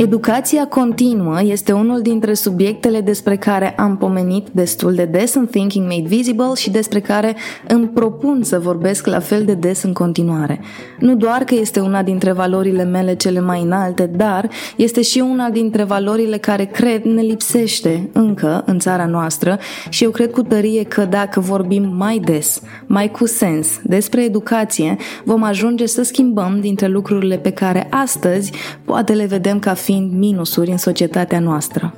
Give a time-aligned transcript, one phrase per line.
[0.00, 5.86] Educația continuă este unul dintre subiectele despre care am pomenit destul de des în Thinking
[5.88, 7.36] Made Visible și despre care
[7.68, 10.60] îmi propun să vorbesc la fel de des în continuare.
[10.98, 15.50] Nu doar că este una dintre valorile mele cele mai înalte, dar este și una
[15.50, 19.58] dintre valorile care cred ne lipsește încă în țara noastră
[19.88, 24.96] și eu cred cu tărie că dacă vorbim mai des, mai cu sens despre educație,
[25.24, 28.52] vom ajunge să schimbăm dintre lucrurile pe care astăzi
[28.84, 31.94] poate le vedem ca fiind minusuri în societatea noastră.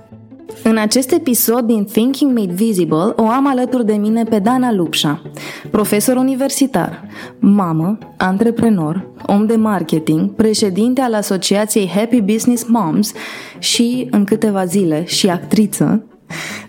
[0.62, 5.22] În acest episod din Thinking Made Visible o am alături de mine pe Dana Lupșa,
[5.70, 7.04] profesor universitar,
[7.38, 13.12] mamă, antreprenor, om de marketing, președinte al Asociației Happy Business Moms
[13.58, 16.04] și, în câteva zile, și actriță,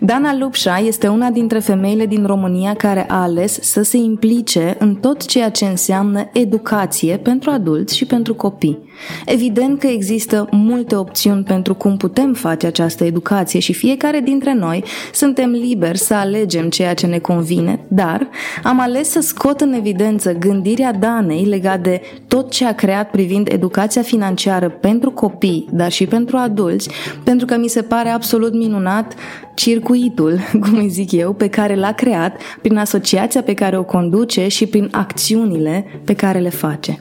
[0.00, 4.94] Dana Lupșa este una dintre femeile din România care a ales să se implice în
[4.94, 8.78] tot ceea ce înseamnă educație pentru adulți și pentru copii.
[9.26, 14.84] Evident că există multe opțiuni pentru cum putem face această educație și fiecare dintre noi
[15.12, 18.28] suntem liberi să alegem ceea ce ne convine, dar
[18.62, 23.48] am ales să scot în evidență gândirea Danei legat de tot ce a creat privind
[23.52, 26.90] educația financiară pentru copii, dar și pentru adulți,
[27.24, 29.14] pentru că mi se pare absolut minunat
[29.54, 34.48] circuitul, cum îi zic eu, pe care l-a creat prin asociația pe care o conduce
[34.48, 36.98] și prin acțiunile pe care le face.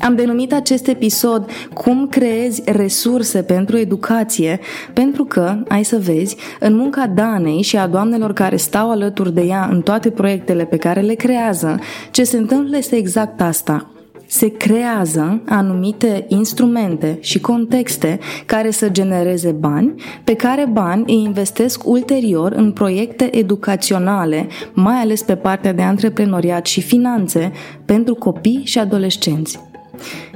[0.00, 4.60] Am denumit acest episod Cum creezi resurse pentru educație,
[4.92, 9.42] pentru că, ai să vezi, în munca Danei și a doamnelor care stau alături de
[9.42, 11.78] ea în toate proiectele pe care le creează,
[12.10, 13.90] ce se întâmplă este exact asta–
[14.26, 21.88] se creează anumite instrumente și contexte care să genereze bani, pe care bani îi investesc
[21.88, 27.52] ulterior în proiecte educaționale, mai ales pe partea de antreprenoriat și finanțe,
[27.84, 29.60] pentru copii și adolescenți.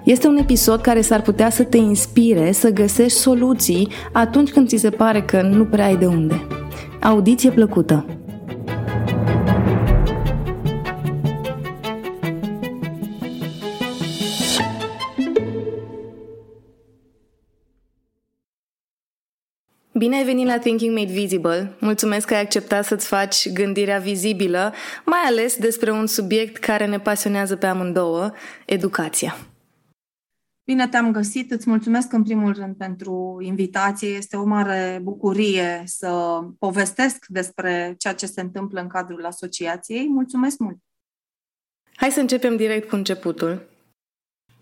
[0.04, 4.76] Este un episod care s-ar putea să te inspire să găsești soluții atunci când ți
[4.76, 6.46] se pare că nu prea ai de unde.
[7.00, 8.19] Audiție plăcută!
[19.92, 21.76] Bine ai venit la Thinking Made Visible.
[21.80, 24.72] Mulțumesc că ai acceptat să-ți faci gândirea vizibilă,
[25.04, 28.32] mai ales despre un subiect care ne pasionează pe amândouă,
[28.66, 29.36] educația.
[30.64, 34.08] Bine te-am găsit, îți mulțumesc în primul rând pentru invitație.
[34.08, 40.08] Este o mare bucurie să povestesc despre ceea ce se întâmplă în cadrul asociației.
[40.08, 40.78] Mulțumesc mult!
[41.94, 43.68] Hai să începem direct cu începutul.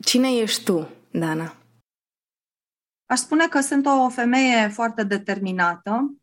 [0.01, 1.58] Cine ești tu, Dana?
[3.11, 6.15] Aș spune că sunt o femeie foarte determinată,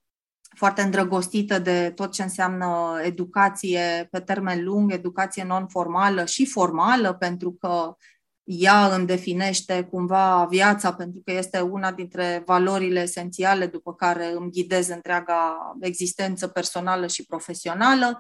[0.56, 7.54] foarte îndrăgostită de tot ce înseamnă educație pe termen lung, educație non-formală și formală, pentru
[7.60, 7.96] că
[8.44, 14.52] ea îmi definește cumva viața, pentru că este una dintre valorile esențiale după care îmi
[14.52, 18.20] ghidez întreaga existență personală și profesională.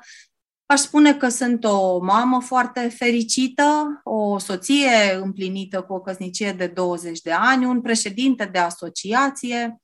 [0.65, 6.67] Aș spune că sunt o mamă foarte fericită, o soție împlinită cu o căsnicie de
[6.67, 9.81] 20 de ani, un președinte de asociație,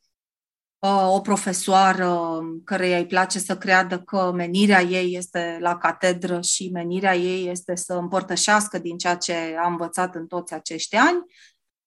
[1.10, 7.16] o profesoară căreia îi place să creadă că menirea ei este la catedră și menirea
[7.16, 11.26] ei este să împărtășească din ceea ce a învățat în toți acești ani.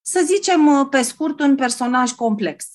[0.00, 2.66] Să zicem, pe scurt, un personaj complex.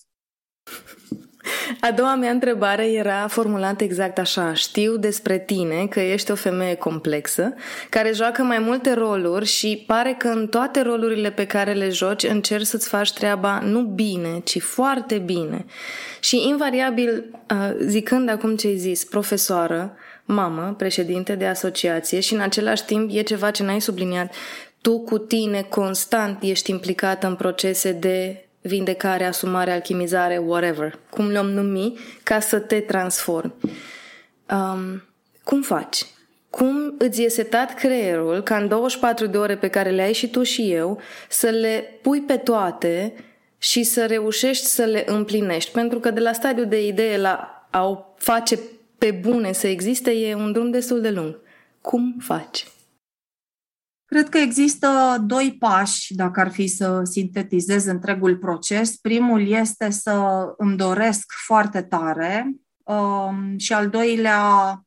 [1.79, 4.53] A doua mea întrebare era formulată exact așa.
[4.53, 7.53] Știu despre tine că ești o femeie complexă,
[7.89, 12.23] care joacă mai multe roluri și pare că în toate rolurile pe care le joci
[12.23, 15.65] încerci să-ți faci treaba nu bine, ci foarte bine.
[16.19, 17.25] Și invariabil,
[17.85, 19.95] zicând acum ce ai zis, profesoară,
[20.25, 24.33] mamă, președinte de asociație și în același timp e ceva ce n-ai subliniat,
[24.81, 31.49] tu cu tine constant ești implicată în procese de vindecare, asumare, alchimizare, whatever, cum le-om
[31.49, 33.53] numi, ca să te transformi.
[34.51, 35.03] Um,
[35.43, 36.05] cum faci?
[36.49, 40.29] Cum îți e setat creierul ca în 24 de ore pe care le ai și
[40.29, 43.13] tu și eu să le pui pe toate
[43.57, 45.71] și să reușești să le împlinești?
[45.71, 48.59] Pentru că de la stadiul de idee la a o face
[48.97, 51.39] pe bune să existe e un drum destul de lung.
[51.81, 52.67] Cum faci?
[54.09, 58.97] Cred că există doi pași, dacă ar fi să sintetizez întregul proces.
[58.97, 64.81] Primul este să îmi doresc foarte tare um, și al doilea,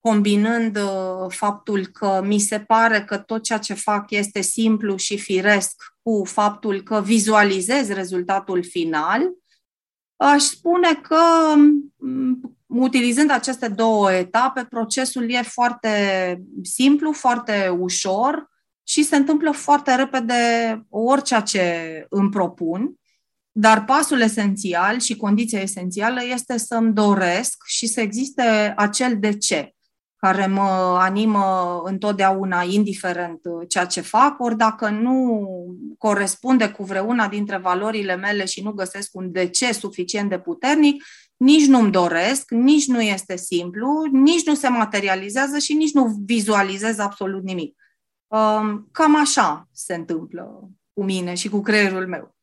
[0.00, 5.18] combinând uh, faptul că mi se pare că tot ceea ce fac este simplu și
[5.18, 9.20] firesc cu faptul că vizualizez rezultatul final,
[10.16, 11.22] aș spune că
[11.96, 15.90] um, utilizând aceste două etape, procesul e foarte
[16.62, 18.49] simplu, foarte ușor,
[18.90, 20.36] și se întâmplă foarte repede
[20.88, 22.94] orice ce îmi propun.
[23.52, 29.74] dar pasul esențial și condiția esențială este să-mi doresc și să existe acel de ce
[30.16, 35.46] care mă animă întotdeauna, indiferent uh, ceea ce fac, ori dacă nu
[35.98, 41.04] corespunde cu vreuna dintre valorile mele și nu găsesc un de ce suficient de puternic,
[41.36, 46.98] nici nu-mi doresc, nici nu este simplu, nici nu se materializează și nici nu vizualizez
[46.98, 47.74] absolut nimic.
[48.30, 52.34] Um, cam așa se întâmplă cu mine și cu creierul meu.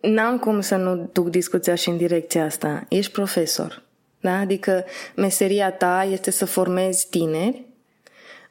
[0.00, 2.84] N-am cum să nu duc discuția și în direcția asta.
[2.88, 3.82] Ești profesor.
[4.20, 4.38] Da?
[4.38, 4.84] Adică
[5.16, 7.66] meseria ta este să formezi tineri.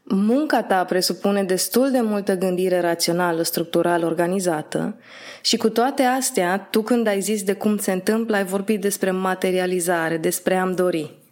[0.04, 4.96] Munca ta presupune destul de multă gândire rațională, structurală, organizată
[5.42, 9.12] și cu toate astea, tu când ai zis de cum se întâmplă, ai vorbit despre
[9.12, 11.27] materializare, despre am dori.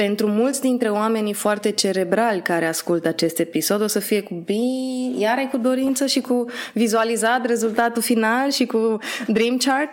[0.00, 5.18] Pentru mulți dintre oamenii foarte cerebrali care ascultă acest episod, o să fie cu bine,
[5.18, 9.88] iar cu dorință și cu vizualizat rezultatul final și cu dream chart.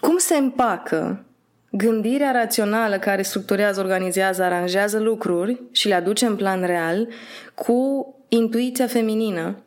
[0.00, 1.24] Cum se împacă
[1.70, 7.08] gândirea rațională care structurează, organizează, aranjează lucruri și le aduce în plan real
[7.54, 9.62] cu intuiția feminină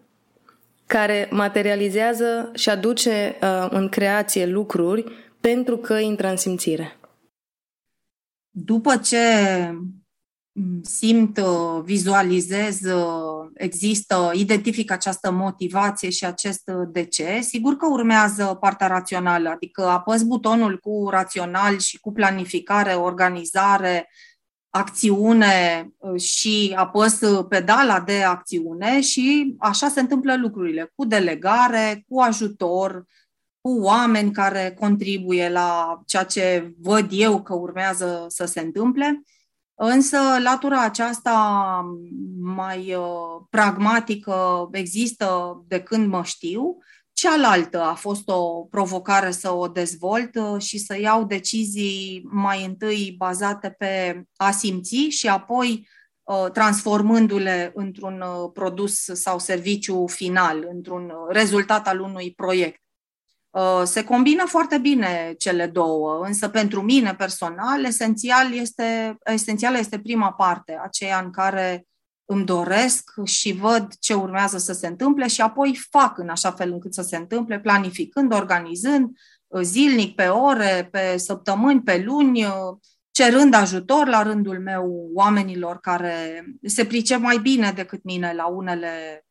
[0.88, 5.04] care materializează și aduce uh, în creație lucruri
[5.42, 6.99] pentru că intră în simțire.
[8.52, 9.18] După ce
[10.82, 17.88] simt, uh, vizualizez, uh, există, identific această motivație și acest uh, de ce, sigur că
[17.90, 24.10] urmează partea rațională, adică apăs butonul cu rațional și cu planificare, organizare,
[24.70, 27.20] acțiune și apăs
[27.50, 33.06] pedala de acțiune și așa se întâmplă lucrurile, cu delegare, cu ajutor,
[33.62, 39.22] cu oameni care contribuie la ceea ce văd eu că urmează să se întâmple.
[39.82, 41.86] Însă latura aceasta
[42.42, 46.78] mai uh, pragmatică există de când mă știu.
[47.14, 53.16] Cealaltă a fost o provocare să o dezvolt uh, și să iau decizii mai întâi
[53.18, 55.88] bazate pe a simți și apoi
[56.24, 58.24] uh, transformându-le într-un
[58.54, 62.82] produs sau serviciu final, într-un rezultat al unui proiect.
[63.52, 70.00] Uh, se combină foarte bine cele două, însă pentru mine personal, esențial este, esențială este
[70.00, 71.86] prima parte, aceea în care
[72.26, 76.72] îmi doresc și văd ce urmează să se întâmple și apoi fac în așa fel
[76.72, 79.10] încât să se întâmple, planificând, organizând,
[79.48, 82.52] uh, zilnic, pe ore, pe săptămâni, pe luni, uh,
[83.12, 89.24] cerând ajutor la rândul meu oamenilor care se pricep mai bine decât mine la unele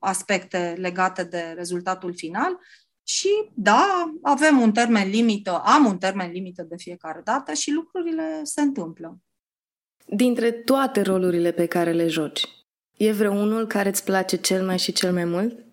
[0.00, 2.58] aspecte legate de rezultatul final
[3.06, 8.40] și da, avem un termen limită, am un termen limită de fiecare dată și lucrurile
[8.42, 9.18] se întâmplă.
[10.06, 12.42] Dintre toate rolurile pe care le joci,
[12.92, 15.66] e vreunul care îți place cel mai și cel mai mult?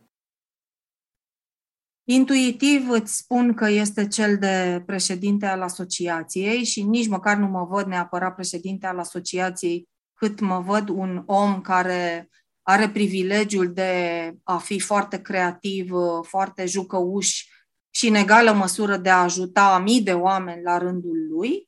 [2.03, 7.65] Intuitiv îți spun că este cel de președinte al asociației și nici măcar nu mă
[7.65, 12.29] văd neapărat președinte al asociației, cât mă văd un om care
[12.63, 17.43] are privilegiul de a fi foarte creativ, foarte jucăuș
[17.89, 21.67] și în egală măsură de a ajuta mii de oameni la rândul lui.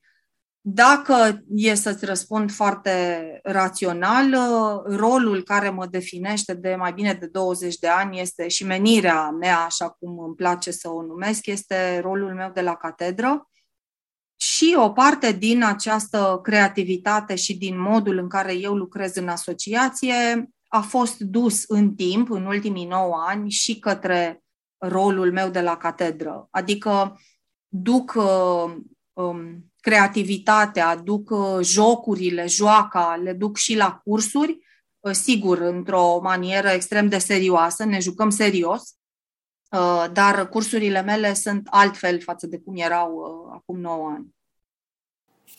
[0.68, 4.36] Dacă e să-ți răspund foarte rațional,
[4.86, 9.60] rolul care mă definește de mai bine de 20 de ani este și menirea mea,
[9.60, 13.50] așa cum îmi place să o numesc, este rolul meu de la catedră.
[14.36, 20.50] Și o parte din această creativitate și din modul în care eu lucrez în asociație
[20.76, 24.44] a fost dus în timp, în ultimii 9 ani, și către
[24.78, 26.48] rolul meu de la catedră.
[26.52, 27.20] Adică
[27.68, 28.76] duc uh,
[29.14, 34.58] um, creativitatea, duc uh, jocurile, joaca, le duc și la cursuri,
[35.00, 38.96] uh, sigur, într-o manieră extrem de serioasă, ne jucăm serios,
[39.72, 44.36] uh, dar cursurile mele sunt altfel față de cum erau uh, acum 9 ani.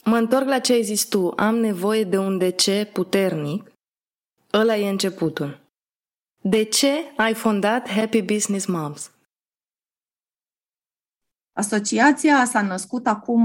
[0.05, 1.33] Mă întorc la ce ai zis tu.
[1.37, 3.76] Am nevoie de un de ce puternic
[4.53, 5.61] Ăla e începutul.
[6.41, 9.11] De ce ai fondat Happy Business Moms?
[11.53, 13.45] Asociația s-a născut acum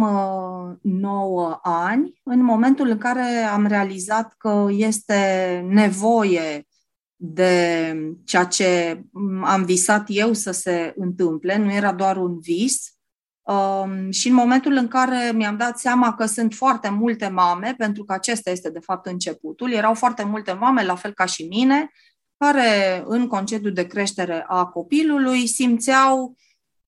[0.82, 6.68] 9 uh, ani, în momentul în care am realizat că este nevoie
[7.16, 9.02] de ceea ce
[9.42, 13.01] am visat eu să se întâmple, nu era doar un vis,
[13.42, 18.04] Um, și în momentul în care mi-am dat seama că sunt foarte multe mame, pentru
[18.04, 21.92] că acesta este de fapt începutul, erau foarte multe mame, la fel ca și mine,
[22.38, 26.36] care în concediu de creștere a copilului simțeau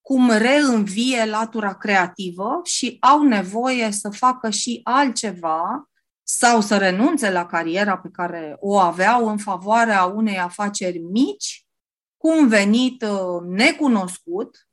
[0.02, 5.90] cum reînvie latura creativă și au nevoie să facă și altceva
[6.24, 11.66] sau să renunțe la cariera pe care o aveau în favoarea unei afaceri mici,
[12.18, 14.73] cu un venit uh, necunoscut, uh,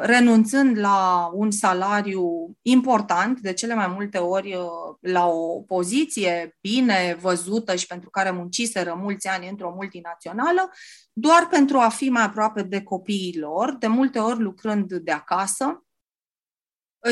[0.00, 4.64] renunțând la un salariu important, de cele mai multe ori uh,
[5.00, 10.70] la o poziție bine văzută și pentru care munciseră mulți ani într-o multinațională,
[11.12, 15.80] doar pentru a fi mai aproape de copiii lor, de multe ori lucrând de acasă,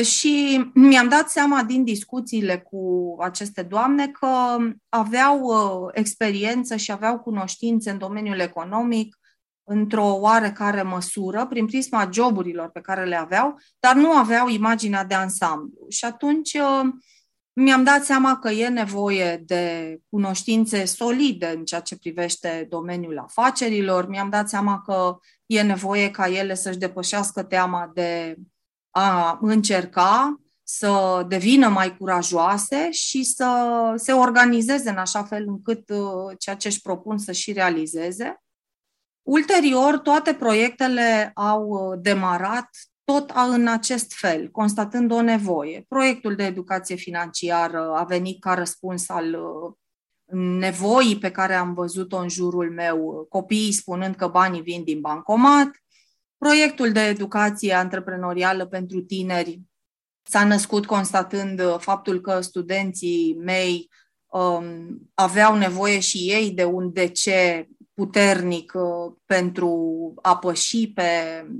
[0.03, 4.57] și mi-am dat seama din discuțiile cu aceste doamne că
[4.89, 9.19] aveau uh, experiență și aveau cunoștințe în domeniul economic
[9.65, 15.13] într-o oarecare măsură, prin prisma joburilor pe care le aveau, dar nu aveau imaginea de
[15.13, 15.85] ansamblu.
[15.89, 16.89] Și atunci uh,
[17.53, 24.07] mi-am dat seama că e nevoie de cunoștințe solide în ceea ce privește domeniul afacerilor,
[24.07, 28.35] mi-am dat seama că e nevoie ca ele să-și depășească teama de
[28.89, 36.35] a încerca să devină mai curajoase și să se organizeze în așa fel încât uh,
[36.39, 38.43] ceea ce își propun să și realizeze.
[39.25, 42.69] Ulterior, toate proiectele au uh, demarat
[43.03, 45.85] tot în acest fel, constatând o nevoie.
[45.87, 49.73] Proiectul de educație financiară a venit ca răspuns al uh,
[50.59, 55.69] nevoii pe care am văzut-o în jurul meu, copiii spunând că banii vin din bancomat,
[56.37, 59.61] Proiectul de educație antreprenorială pentru tineri
[60.21, 63.89] s-a născut constatând uh, faptul că studenții mei
[64.25, 67.29] um, aveau nevoie și ei de un DC
[67.95, 69.71] puternic uh, pentru
[70.21, 71.11] a păși pe,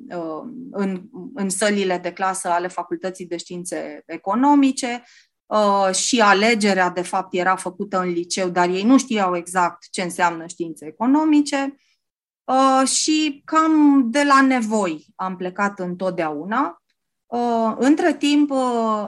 [0.09, 1.01] uh, în,
[1.33, 5.03] în sălile de clasă ale Facultății de Științe Economice
[5.45, 10.01] uh, și alegerea, de fapt, era făcută în liceu, dar ei nu știau exact ce
[10.01, 11.75] înseamnă științe economice.
[12.43, 16.83] Uh, și cam de la nevoi am plecat întotdeauna.
[17.27, 18.57] Uh, între timp uh,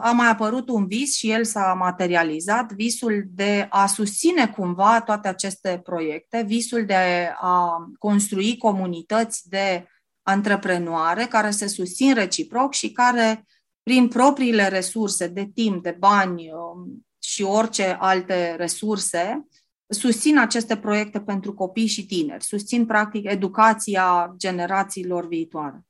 [0.02, 5.28] a mai apărut un vis și el s-a materializat, visul de a susține cumva toate
[5.28, 9.88] aceste proiecte, visul de a construi comunități de
[10.22, 13.46] antreprenoare care se susțin reciproc și care,
[13.84, 19.48] prin propriile resurse de timp, de bani um, și orice alte resurse,
[19.88, 25.87] susțin aceste proiecte pentru copii și tineri, susțin practic educația generațiilor viitoare.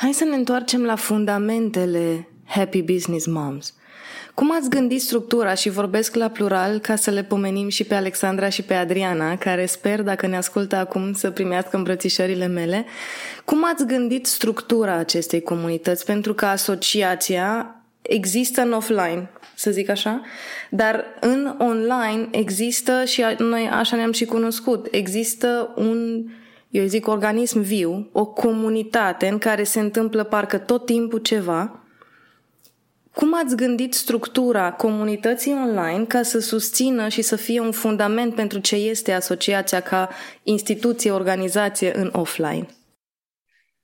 [0.00, 3.74] Hai să ne întoarcem la fundamentele Happy Business Moms.
[4.34, 8.48] Cum ați gândit structura și vorbesc la plural ca să le pomenim și pe Alexandra
[8.48, 12.84] și pe Adriana, care sper, dacă ne ascultă acum, să primească îmbrățișările mele.
[13.44, 16.04] Cum ați gândit structura acestei comunități?
[16.04, 20.20] Pentru că asociația există în offline, să zic așa,
[20.70, 26.24] dar în online există și noi așa ne-am și cunoscut, există un,
[26.70, 31.84] eu zic, organism viu, o comunitate în care se întâmplă parcă tot timpul ceva.
[33.14, 38.58] Cum ați gândit structura comunității online ca să susțină și să fie un fundament pentru
[38.58, 40.08] ce este asociația ca
[40.42, 42.66] instituție, organizație în offline?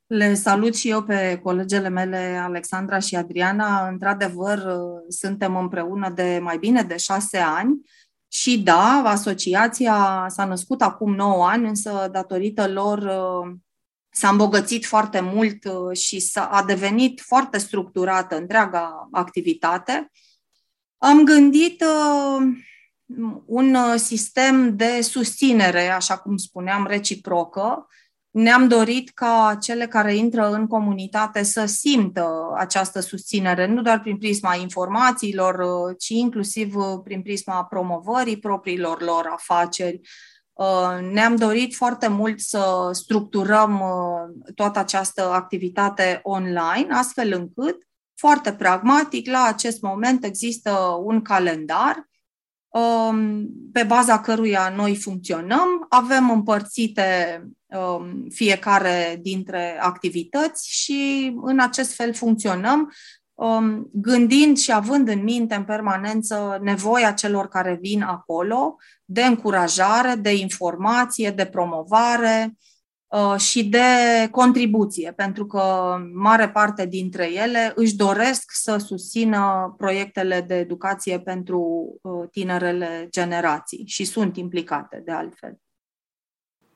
[0.07, 3.89] Le salut și eu pe colegele mele, Alexandra și Adriana.
[3.89, 4.77] Într-adevăr,
[5.09, 7.81] suntem împreună de mai bine de șase ani
[8.41, 13.11] și da, asociația s-a născut acum 9 ani, însă datorită lor
[14.11, 15.59] s-a îmbogățit foarte mult
[15.93, 20.11] și s-a, a devenit foarte structurată întreaga activitate.
[20.99, 21.85] Am gândit
[23.47, 27.87] un sistem de susținere, așa cum spuneam, reciprocă,
[28.37, 34.17] ne-am dorit ca cele care intră în comunitate să simtă această susținere, nu doar prin
[34.17, 35.65] prisma informațiilor,
[35.99, 36.75] ci inclusiv
[37.05, 40.01] prin prisma promovării propriilor lor afaceri.
[41.13, 43.83] Ne-am dorit foarte mult să structurăm
[44.55, 47.83] toată această activitate online, astfel încât,
[48.15, 52.05] foarte pragmatic, la acest moment există un calendar um,
[53.73, 55.87] pe baza căruia noi funcționăm.
[55.89, 57.41] Avem împărțite
[57.77, 62.93] Um, fiecare dintre activități și în acest fel funcționăm,
[63.35, 70.15] um, gândind și având în minte în permanență nevoia celor care vin acolo de încurajare,
[70.15, 72.55] de informație, de promovare uh,
[73.37, 73.79] și de
[74.31, 81.61] contribuție, pentru că mare parte dintre ele își doresc să susțină proiectele de educație pentru
[82.03, 85.59] uh, tinerele generații și sunt implicate de altfel.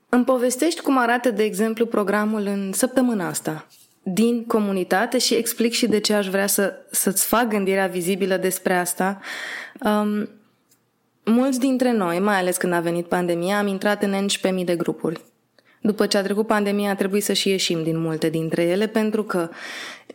[0.08, 3.66] Îmi povestești cum arată, de exemplu, programul în săptămâna asta
[4.02, 8.74] din comunitate și explic și de ce aș vrea să, să-ți fac gândirea vizibilă despre
[8.74, 9.20] asta.
[9.84, 10.28] Um,
[11.24, 14.26] mulți dintre noi, mai ales când a venit pandemia, am intrat în
[14.58, 15.20] 11.000 de grupuri.
[15.82, 19.24] După ce a trecut pandemia, a trebuit să și ieșim din multe dintre ele, pentru
[19.24, 19.48] că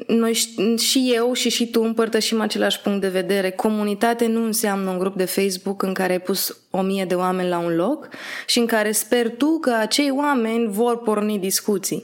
[0.07, 0.33] noi
[0.77, 3.49] și eu și și tu împărtășim același punct de vedere.
[3.49, 7.49] Comunitate nu înseamnă un grup de Facebook în care ai pus o mie de oameni
[7.49, 8.07] la un loc
[8.45, 12.03] și în care sper tu că acei oameni vor porni discuții.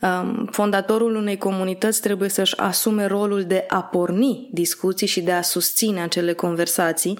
[0.00, 5.42] Um, fondatorul unei comunități trebuie să-și asume rolul de a porni discuții și de a
[5.42, 7.18] susține acele conversații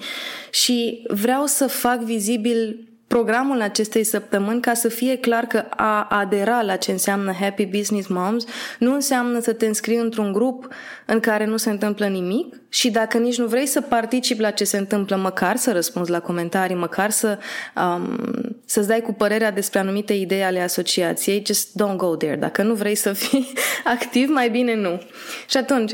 [0.51, 6.61] și vreau să fac vizibil programul acestei săptămâni ca să fie clar că a adera
[6.61, 8.45] la ce înseamnă Happy Business Moms
[8.79, 10.67] nu înseamnă să te înscrii într-un grup
[11.05, 14.63] în care nu se întâmplă nimic și dacă nici nu vrei să participi la ce
[14.63, 17.39] se întâmplă, măcar să răspunzi la comentarii, măcar să,
[17.75, 18.17] um,
[18.65, 22.35] să-ți dai cu părerea despre anumite idei ale asociației, just don't go there.
[22.35, 23.53] Dacă nu vrei să fii
[23.95, 25.01] activ, mai bine nu.
[25.49, 25.91] Și atunci,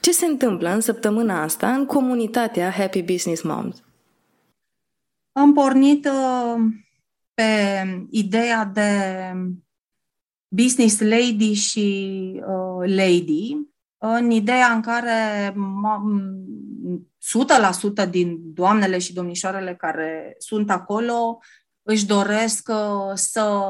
[0.00, 3.82] ce se întâmplă în săptămâna asta în comunitatea Happy Business Moms?
[5.38, 6.62] Am pornit uh,
[7.34, 7.42] pe
[8.10, 8.90] ideea de
[10.48, 13.56] business lady și uh, lady,
[13.98, 15.54] în ideea în care
[18.06, 21.38] 100% din doamnele și domnișoarele care sunt acolo
[21.82, 23.62] își doresc uh, să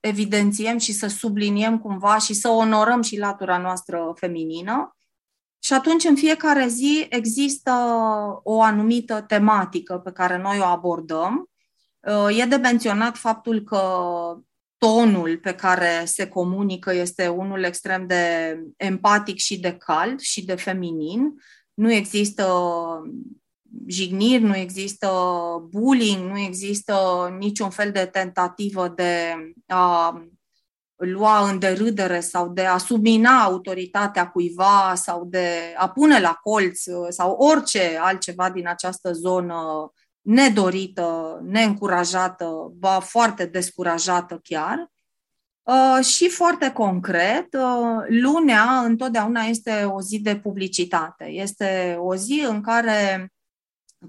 [0.00, 4.95] evidențiem și să subliniem cumva și să onorăm și latura noastră feminină.
[5.66, 7.72] Și atunci, în fiecare zi, există
[8.42, 11.50] o anumită tematică pe care noi o abordăm.
[12.00, 13.80] Uh, e de menționat faptul că
[14.78, 20.54] tonul pe care se comunică este unul extrem de empatic și de cald și de
[20.54, 21.34] feminin.
[21.74, 22.46] Nu există
[23.86, 25.08] jigniri, nu există
[25.70, 26.94] bullying, nu există
[27.38, 29.34] niciun fel de tentativă de
[29.66, 30.20] a
[30.96, 36.86] lua în derâdere sau de a submina autoritatea cuiva sau de a pune la colț
[36.86, 44.90] uh, sau orice altceva din această zonă nedorită, neîncurajată, ba foarte descurajată chiar.
[45.62, 51.24] Uh, și foarte concret, uh, lunea întotdeauna este o zi de publicitate.
[51.24, 53.30] Este o zi în care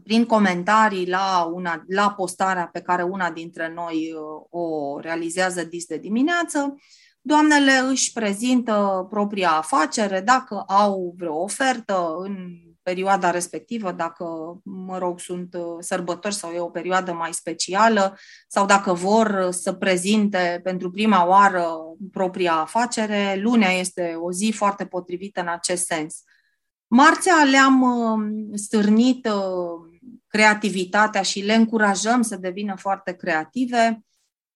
[0.03, 5.85] prin comentarii la, una, la postarea pe care una dintre noi uh, o realizează dis
[5.85, 6.75] de dimineață,
[7.21, 12.35] doamnele își prezintă propria afacere, dacă au vreo ofertă în
[12.81, 14.25] perioada respectivă, dacă,
[14.63, 19.73] mă rog, sunt uh, sărbători sau e o perioadă mai specială, sau dacă vor să
[19.73, 21.67] prezinte pentru prima oară
[22.11, 26.23] propria afacere, lunea este o zi foarte potrivită în acest sens.
[26.87, 34.05] Marțea le-am uh, stârnit uh, creativitatea și le încurajăm să devină foarte creative,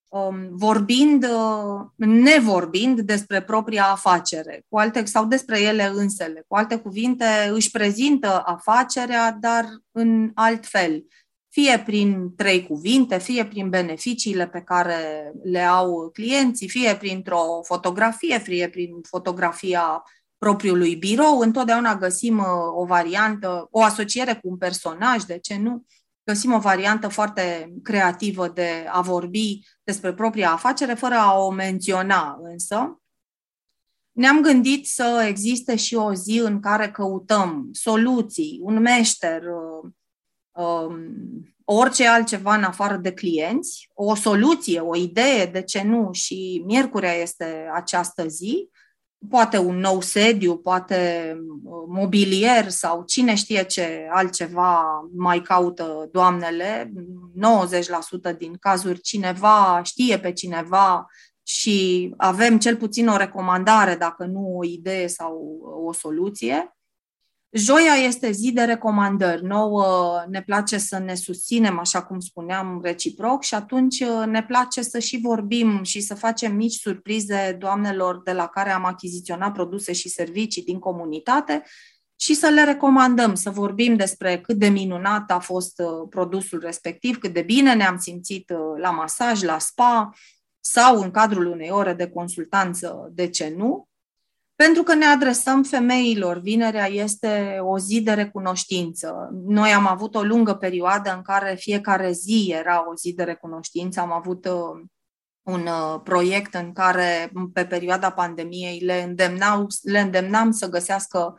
[0.09, 6.43] um, vorbind, uh, nevorbind despre propria afacere, cu alte, sau despre ele însele.
[6.47, 11.05] Cu alte cuvinte, își prezintă afacerea, dar în alt fel.
[11.49, 18.39] Fie prin trei cuvinte, fie prin beneficiile pe care le au clienții, fie printr-o fotografie,
[18.39, 20.03] fie prin fotografia
[20.45, 25.85] propriului birou, întotdeauna găsim uh, o variantă, o asociere cu un personaj, de ce nu?
[26.23, 32.39] Găsim o variantă foarte creativă de a vorbi despre propria afacere, fără a o menționa
[32.41, 33.01] însă.
[34.11, 39.91] Ne-am gândit să existe și o zi în care căutăm soluții, un meșter, uh,
[40.63, 40.95] um,
[41.65, 47.13] orice altceva în afară de clienți, o soluție, o idee, de ce nu, și miercurea
[47.13, 48.69] este această zi
[49.29, 54.83] poate un nou sediu, poate uh, mobilier sau cine știe ce altceva
[55.15, 56.91] mai caută doamnele.
[58.33, 61.05] 90% din cazuri cineva știe pe cineva
[61.43, 66.75] și avem cel puțin o recomandare, dacă nu o idee sau o soluție.
[67.53, 69.43] Joia este zi de recomandări.
[69.43, 74.81] Nouă ne place să ne susținem, așa cum spuneam, reciproc și atunci uh, ne place
[74.81, 79.93] să și vorbim și să facem mici surprize doamnelor de la care am achiziționat produse
[79.93, 81.63] și servicii din comunitate
[82.15, 87.17] și să le recomandăm, să vorbim despre cât de minunat a fost uh, produsul respectiv,
[87.17, 90.09] cât de bine ne-am simțit uh, la masaj, la spa
[90.59, 93.89] sau în cadrul unei ore de consultanță, de ce nu.
[94.61, 96.37] Pentru că ne adresăm femeilor.
[96.37, 99.29] Vinerea este o zi de recunoștință.
[99.47, 103.99] Noi am avut o lungă perioadă în care fiecare zi era o zi de recunoștință.
[103.99, 104.83] Am avut uh,
[105.41, 111.35] un uh, proiect în care, pe perioada pandemiei, le, îndemnau, le îndemnam să găsească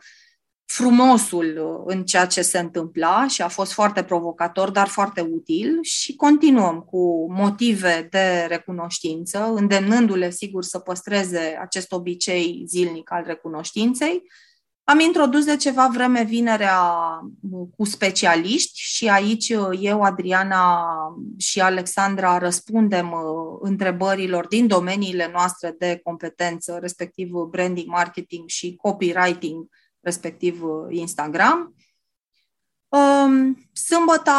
[0.73, 5.79] frumosul uh, în ceea ce se întâmpla și a fost foarte provocator, dar foarte util
[5.81, 14.23] și continuăm cu motive de recunoștință, îndemnându-le, sigur, să păstreze acest obicei zilnic al recunoștinței.
[14.83, 16.79] Am introdus de ceva vreme vinerea
[17.77, 20.85] cu specialiști și aici eu, Adriana
[21.37, 29.67] și Alexandra răspundem uh, întrebărilor din domeniile noastre de competență, respectiv branding, marketing și copywriting,
[30.03, 31.75] respectiv uh, Instagram.
[32.87, 34.31] Um, sâmbătă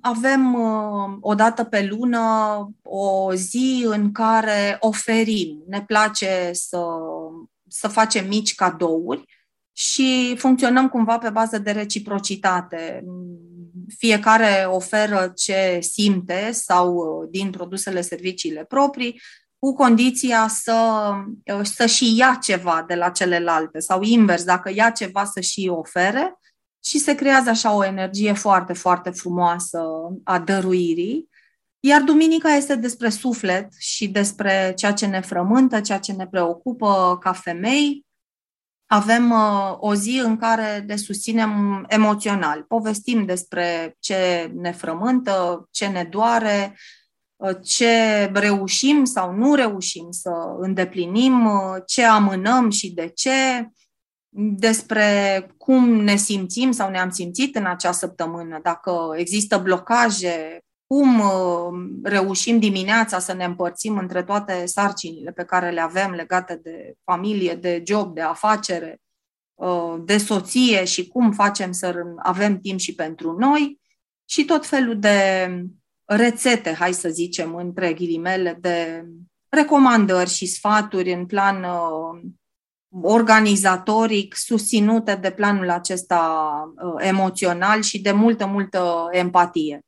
[0.00, 2.20] avem uh, o dată pe lună
[2.82, 5.62] o zi în care oferim.
[5.66, 6.86] Ne place să,
[7.68, 9.24] să facem mici cadouri
[9.72, 13.04] și funcționăm cumva pe bază de reciprocitate.
[13.96, 19.20] Fiecare oferă ce simte sau uh, din produsele, serviciile proprii,
[19.58, 21.10] cu condiția să,
[21.54, 25.70] uh, să și ia ceva de la celelalte sau invers, dacă ia ceva să și
[25.72, 26.38] ofere
[26.84, 29.82] și se creează așa o energie foarte, foarte frumoasă
[30.24, 31.28] a dăruirii.
[31.80, 37.18] Iar duminica este despre suflet și despre ceea ce ne frământă, ceea ce ne preocupă
[37.20, 38.06] ca femei,
[38.86, 42.62] avem uh, o zi în care ne susținem emoțional.
[42.62, 46.97] Povestim despre ce ne frământă, ce ne doare, uh,
[47.62, 53.68] ce reușim sau nu reușim să îndeplinim, uh, ce amânăm și de ce,
[54.56, 61.98] despre cum ne simțim sau ne-am simțit în acea săptămână, dacă există blocaje, cum uh,
[62.02, 67.54] reușim dimineața să ne împărțim între toate sarcinile pe care le avem legate de familie,
[67.54, 69.00] de job, de afacere,
[69.54, 73.80] uh, de soție și cum facem să avem timp și pentru noi
[74.24, 75.48] și tot felul de
[76.08, 79.04] rețete, hai să zicem, între ghilimele, de
[79.48, 82.30] recomandări și sfaturi în plan uh,
[83.02, 89.80] organizatoric susținute de planul acesta emoțional și de multă, multă empatie.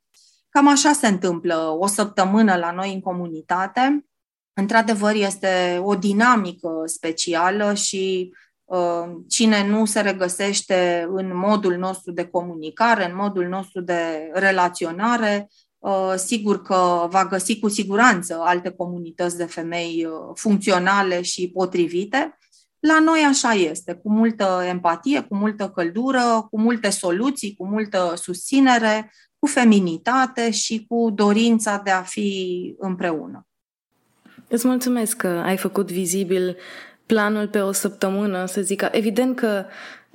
[0.48, 4.04] Cam așa se întâmplă o săptămână la noi în comunitate.
[4.52, 12.26] Într-adevăr, este o dinamică specială și uh, cine nu se regăsește în modul nostru de
[12.26, 15.69] comunicare, în modul nostru de relaționare, uh,
[16.16, 22.38] sigur că va găsi cu siguranță alte comunități de femei uh, funcționale și potrivite.
[22.79, 28.12] La noi așa este, cu multă empatie, cu multă căldură, cu multe soluții, cu multă
[28.16, 33.47] susținere, cu feminitate și cu dorința de a fi împreună.
[34.49, 36.57] Îți mulțumesc că ai făcut vizibil
[37.07, 38.88] planul pe o săptămână, să zic.
[38.93, 39.64] Evident că,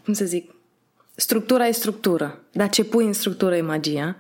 [0.03, 0.54] cum să zic,
[1.15, 4.15] structura e structură, dar ce pui în structură e magia.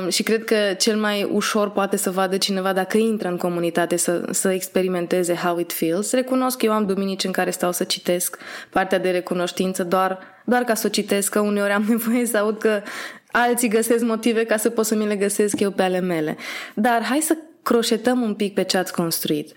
[0.00, 3.96] Um, și cred că cel mai ușor poate să vadă cineva dacă intră în comunitate
[3.96, 6.12] să, să experimenteze how it feels.
[6.12, 8.38] Recunosc că eu am duminici în care stau să citesc
[8.70, 12.58] partea de recunoștință doar, doar ca să o citesc, că uneori am nevoie să aud
[12.58, 12.82] că
[13.30, 16.36] alții găsesc motive ca să pot să mi le găsesc eu pe ale mele.
[16.74, 19.52] Dar hai să croșetăm un pic pe ce ați construit.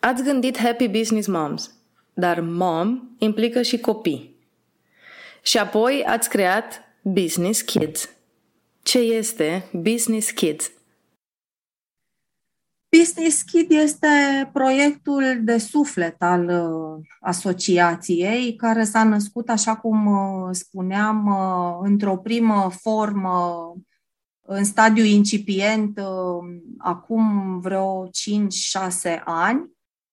[0.00, 1.70] Ați gândit Happy Business Moms,
[2.14, 4.31] dar mom implică și copii.
[5.42, 8.08] Și apoi ați creat Business Kids.
[8.82, 10.70] Ce este Business Kids?
[12.98, 14.06] Business Kid este
[14.52, 22.16] proiectul de suflet al uh, asociației, care s-a născut, așa cum uh, spuneam, uh, într-o
[22.16, 23.72] primă formă,
[24.46, 26.00] în stadiu incipient,
[26.78, 28.10] acum vreo 5-6
[29.24, 29.71] ani,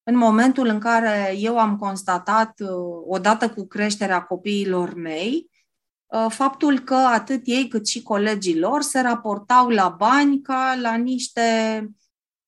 [0.09, 2.53] în momentul în care eu am constatat,
[3.07, 5.49] odată cu creșterea copiilor mei,
[6.29, 11.41] faptul că atât ei cât și colegii lor se raportau la bani ca la niște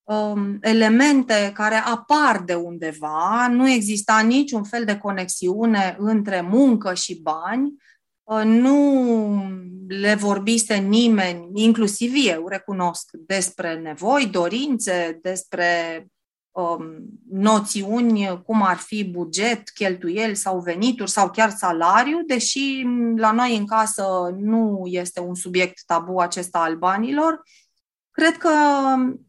[0.04, 7.21] um, elemente care apar de undeva, nu exista niciun fel de conexiune între muncă și
[7.21, 7.74] bani,
[8.24, 9.06] uh, nu
[9.88, 16.12] le vorbise nimeni, inclusiv eu recunosc, despre nevoi, dorințe, despre um,
[17.30, 22.86] noțiuni cum ar fi buget, cheltuieli sau venituri sau chiar salariu, deși
[23.16, 27.42] la noi în casă nu este un subiect tabu acesta al banilor,
[28.12, 28.50] Cred că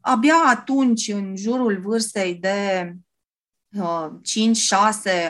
[0.01, 2.93] abia atunci, în jurul vârstei de
[3.79, 4.07] uh,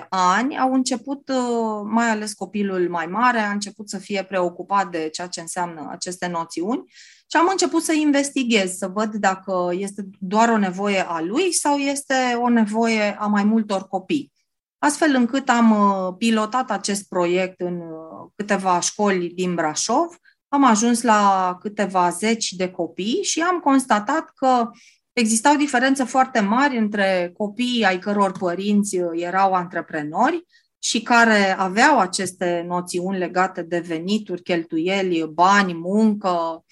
[0.00, 4.90] 5-6 ani, au început, uh, mai ales copilul mai mare, a început să fie preocupat
[4.90, 6.92] de ceea ce înseamnă aceste noțiuni
[7.32, 11.76] și am început să investighez, să văd dacă este doar o nevoie a lui sau
[11.76, 14.32] este o nevoie a mai multor copii.
[14.78, 20.16] Astfel încât am uh, pilotat acest proiect în uh, câteva școli din Brașov,
[20.48, 24.70] am ajuns la câteva zeci de copii și am constatat că
[25.12, 30.46] existau diferențe foarte mari între copiii ai căror părinți erau antreprenori
[30.78, 36.64] și care aveau aceste noțiuni legate de venituri, cheltuieli, bani, muncă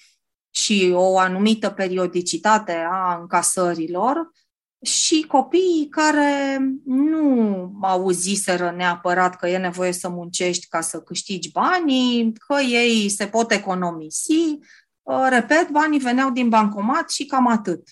[0.51, 4.31] și o anumită periodicitate a încasărilor,
[4.81, 12.33] și copiii care nu auziseră neapărat că e nevoie să muncești ca să câștigi banii,
[12.33, 14.59] că ei se pot economisi.
[15.01, 17.89] Uh, repet, banii veneau din bancomat și cam atât.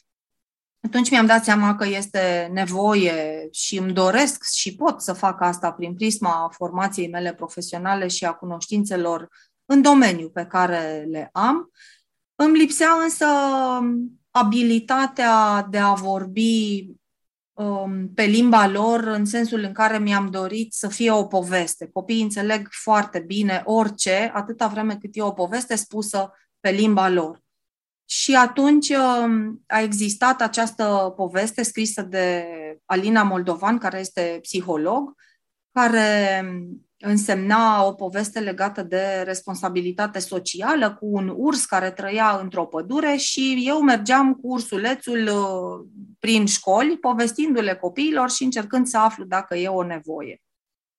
[0.81, 5.71] Atunci mi-am dat seama că este nevoie și îmi doresc și pot să fac asta
[5.71, 9.27] prin prisma formației mele profesionale și a cunoștințelor
[9.65, 11.71] în domeniu pe care le am.
[12.41, 13.25] Îmi lipsea însă
[14.31, 16.85] abilitatea de a vorbi
[17.53, 21.89] um, pe limba lor în sensul în care mi-am dorit să fie o poveste.
[21.93, 27.41] Copiii înțeleg foarte bine orice, atâta vreme cât e o poveste spusă pe limba lor.
[28.05, 32.45] Și atunci um, a existat această poveste scrisă de
[32.85, 35.15] Alina Moldovan, care este psiholog,
[35.71, 36.41] care
[36.99, 43.63] însemna o poveste legată de responsabilitate socială cu un urs care trăia într-o pădure și
[43.67, 45.87] eu mergeam cu ursulețul uh,
[46.19, 50.41] prin școli, povestindu-le copiilor și încercând să aflu dacă e o nevoie.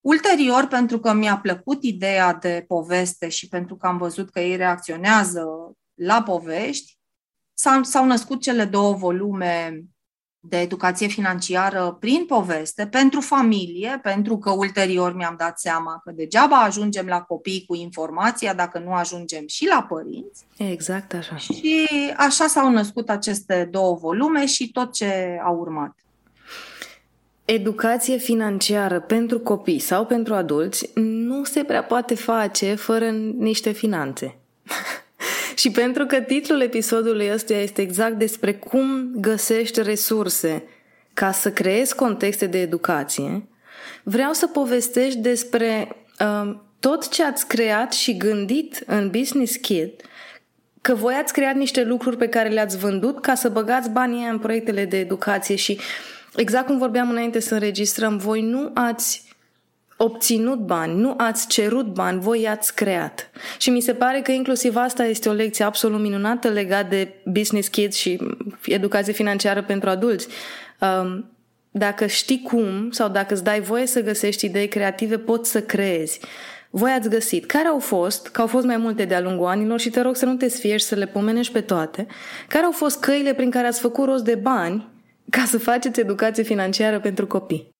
[0.01, 4.55] Ulterior, pentru că mi-a plăcut ideea de poveste și pentru că am văzut că ei
[4.55, 5.45] reacționează
[5.93, 6.97] la povești,
[7.53, 9.81] s-au, s-au născut cele două volume
[10.43, 16.55] de educație financiară prin poveste, pentru familie, pentru că ulterior mi-am dat seama că degeaba
[16.55, 20.45] ajungem la copii cu informația dacă nu ajungem și la părinți.
[20.57, 21.35] Exact așa.
[21.35, 25.95] Și așa s-au născut aceste două volume și tot ce a urmat.
[27.45, 34.37] Educație financiară pentru copii sau pentru adulți nu se prea poate face fără niște finanțe.
[35.61, 40.63] Și pentru că titlul episodului ăsta este exact despre cum găsești resurse
[41.13, 43.47] ca să creezi contexte de educație,
[44.03, 50.01] vreau să povestești despre uh, tot ce ați creat și gândit în Business Kit,
[50.81, 54.39] că voi ați creat niște lucruri pe care le-ați vândut ca să băgați banii în
[54.39, 55.79] proiectele de educație și
[56.35, 59.30] exact cum vorbeam înainte să înregistrăm, voi nu ați
[60.03, 63.29] obținut bani, nu ați cerut bani, voi i-ați creat.
[63.57, 67.67] Și mi se pare că inclusiv asta este o lecție absolut minunată legat de business
[67.67, 68.19] kids și
[68.65, 70.27] educație financiară pentru adulți.
[70.79, 71.31] Um,
[71.71, 76.19] dacă știi cum sau dacă îți dai voie să găsești idei creative, poți să creezi.
[76.69, 77.45] Voi ați găsit.
[77.45, 80.25] Care au fost, că au fost mai multe de-a lungul anilor și te rog să
[80.25, 82.07] nu te sfiești să le pomenești pe toate,
[82.47, 84.87] care au fost căile prin care ați făcut rost de bani
[85.29, 87.70] ca să faceți educație financiară pentru copii?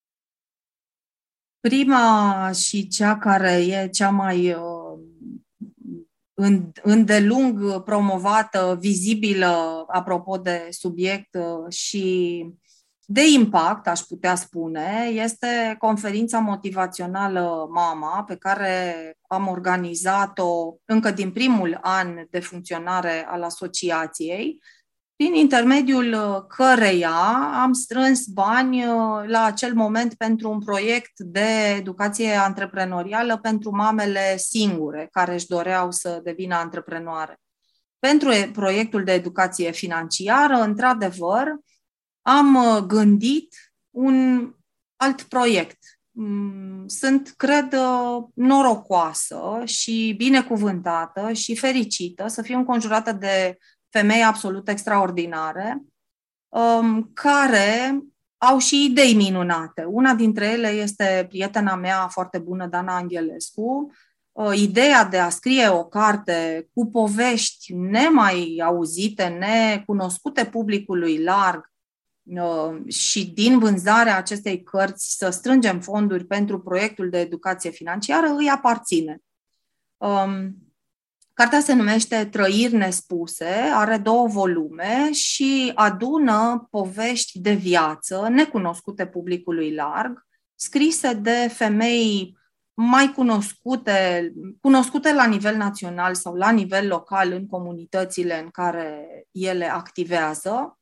[1.62, 5.00] Prima și cea care e cea mai uh,
[6.84, 12.46] îndelung promovată, vizibilă, apropo de subiect uh, și
[13.06, 18.96] de impact, aș putea spune, este conferința motivațională MAMA, pe care
[19.28, 24.60] am organizat-o încă din primul an de funcționare al asociației
[25.22, 27.16] prin intermediul uh, căreia
[27.54, 34.38] am strâns bani uh, la acel moment pentru un proiect de educație antreprenorială pentru mamele
[34.38, 37.40] singure care își doreau să devină antreprenoare.
[38.00, 41.48] Pentru proiectul de educație financiară, într-adevăr,
[42.22, 43.56] am uh, gândit
[43.90, 44.50] un
[44.96, 45.78] alt proiect.
[46.12, 47.76] Mm, sunt, cred,
[48.34, 53.58] norocoasă și binecuvântată și fericită să fiu înconjurată de
[53.92, 55.84] femei absolut extraordinare,
[56.50, 58.02] um, care
[58.38, 59.84] au și idei minunate.
[59.84, 63.92] Una dintre ele este prietena mea foarte bună, Dana Angelescu.
[64.32, 71.72] Uh, ideea de a scrie o carte cu povești nemai auzite, necunoscute publicului larg,
[72.24, 78.50] uh, și din vânzarea acestei cărți să strângem fonduri pentru proiectul de educație financiară îi
[78.50, 79.22] aparține.
[81.42, 89.08] Um, Cartea se numește Trăiri nespuse, are două volume și adună povești de viață necunoscute
[89.08, 90.26] publicului larg,
[90.56, 92.38] scrise de femei
[92.74, 99.66] mai cunoscute, cunoscute la nivel național sau la nivel local în comunitățile în care ele
[99.66, 100.80] activează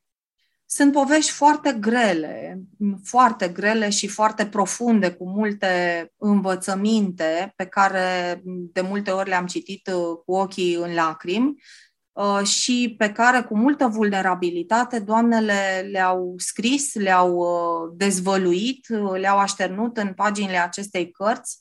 [0.71, 2.59] sunt povești foarte grele,
[3.03, 9.87] foarte grele și foarte profunde, cu multe învățăminte pe care de multe ori le-am citit
[9.87, 11.55] uh, cu ochii în lacrimi
[12.11, 19.97] uh, și pe care cu multă vulnerabilitate doamnele le-au scris, le-au uh, dezvăluit, le-au așternut
[19.97, 21.59] în paginile acestei cărți,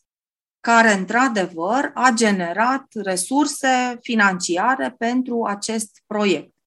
[0.61, 6.58] care într-adevăr a generat resurse financiare pentru acest proiect.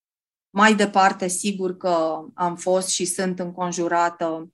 [0.54, 4.50] Mai departe, sigur că am fost și sunt înconjurată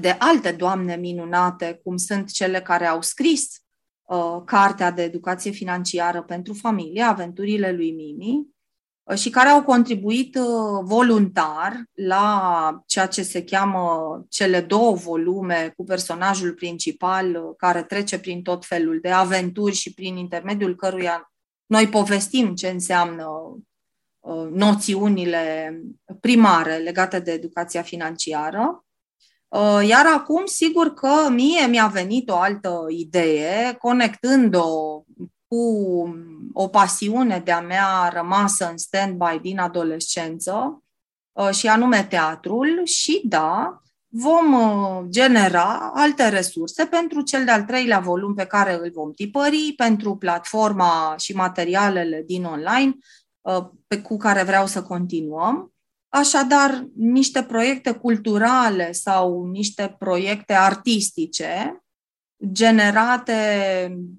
[0.00, 3.60] de alte doamne minunate, cum sunt cele care au scris
[4.02, 8.46] uh, cartea de educație financiară pentru familie, Aventurile lui Mimi,
[9.14, 10.38] și care au contribuit
[10.82, 18.42] voluntar la ceea ce se cheamă cele două volume cu personajul principal care trece prin
[18.42, 21.32] tot felul de aventuri și prin intermediul căruia
[21.66, 23.62] noi povestim ce înseamnă Uh,
[24.50, 25.72] noțiunile
[26.20, 28.84] primare legate de educația financiară.
[29.48, 35.02] Uh, iar acum, sigur că mie mi-a venit o altă idee, conectând-o
[35.48, 35.64] cu
[36.52, 40.82] o pasiune de-a mea rămasă în stand-by din adolescență,
[41.32, 44.56] uh, și anume teatrul, și da, vom
[45.08, 51.14] genera alte resurse pentru cel de-al treilea volum pe care îl vom tipări, pentru platforma
[51.18, 53.25] și materialele din online Uh,
[53.86, 55.74] pe, cu care vreau să continuăm.
[56.08, 61.80] Așadar, niște proiecte culturale sau niște proiecte artistice
[62.52, 63.34] generate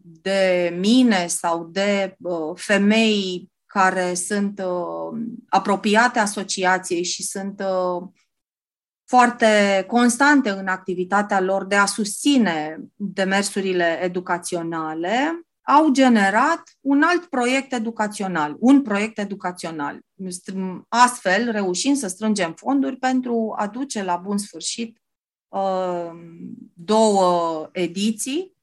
[0.02, 8.08] de mine sau de uh, femei care sunt uh, apropiate asociației și sunt uh,
[9.06, 17.74] foarte constante în activitatea lor de a susține demersurile educaționale, au generat un alt proiect
[17.74, 20.00] educațional, un proiect educațional,
[20.88, 25.02] astfel reușind să strângem fonduri pentru a duce la bun sfârșit
[25.48, 26.12] uh,
[26.74, 28.54] două ediții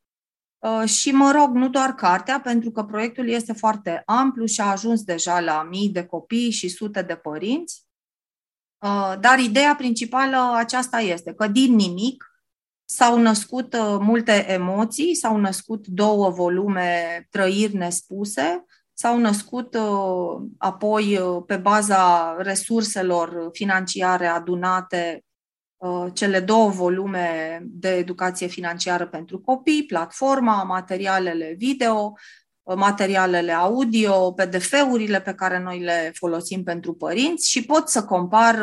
[0.59, 4.71] uh, și, mă rog, nu doar cartea, pentru că proiectul este foarte amplu și a
[4.71, 7.87] ajuns deja la mii de copii și sute de părinți.
[8.79, 12.34] Uh, dar ideea principală aceasta este că din nimic
[12.85, 21.17] S-au născut uh, multe emoții, s-au născut două volume trăiri nespuse, s-au născut uh, apoi
[21.17, 25.25] uh, pe baza resurselor financiare adunate
[26.13, 32.13] cele două volume de educație financiară pentru copii, platforma, materialele video,
[32.77, 38.57] materialele audio, PDF-urile pe care noi le folosim pentru părinți și pot să compar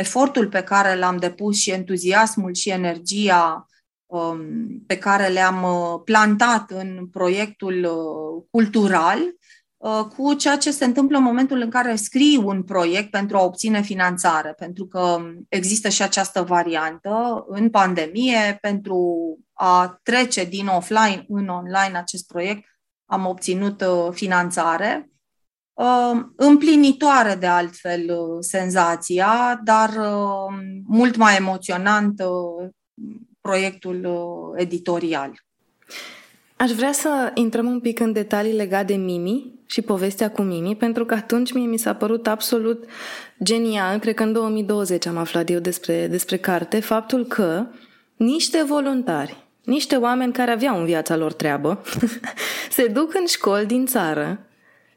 [0.00, 3.66] efortul pe care l-am depus și entuziasmul și energia
[4.06, 4.40] um,
[4.86, 9.18] pe care le-am uh, plantat în proiectul uh, cultural
[9.76, 13.44] uh, cu ceea ce se întâmplă în momentul în care scrii un proiect pentru a
[13.44, 18.98] obține finanțare, pentru că există și această variantă în pandemie, pentru
[19.52, 22.64] a trece din offline în online acest proiect,
[23.06, 25.04] am obținut finanțare.
[25.04, 25.19] uh,
[26.36, 30.54] împlinitoare de altfel uh, senzația, dar uh,
[30.86, 32.68] mult mai emoționant uh,
[33.40, 35.32] proiectul uh, editorial.
[36.56, 40.76] Aș vrea să intrăm un pic în detalii legate de Mimi și povestea cu Mimi,
[40.76, 42.84] pentru că atunci mie mi s-a părut absolut
[43.42, 47.66] genial, cred că în 2020 am aflat eu despre, despre carte, faptul că
[48.16, 51.82] niște voluntari, niște oameni care aveau în viața lor treabă,
[52.70, 54.38] se duc în școli din țară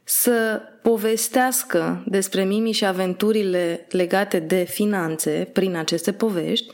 [0.04, 6.74] să povestească despre Mimi și aventurile legate de finanțe prin aceste povești,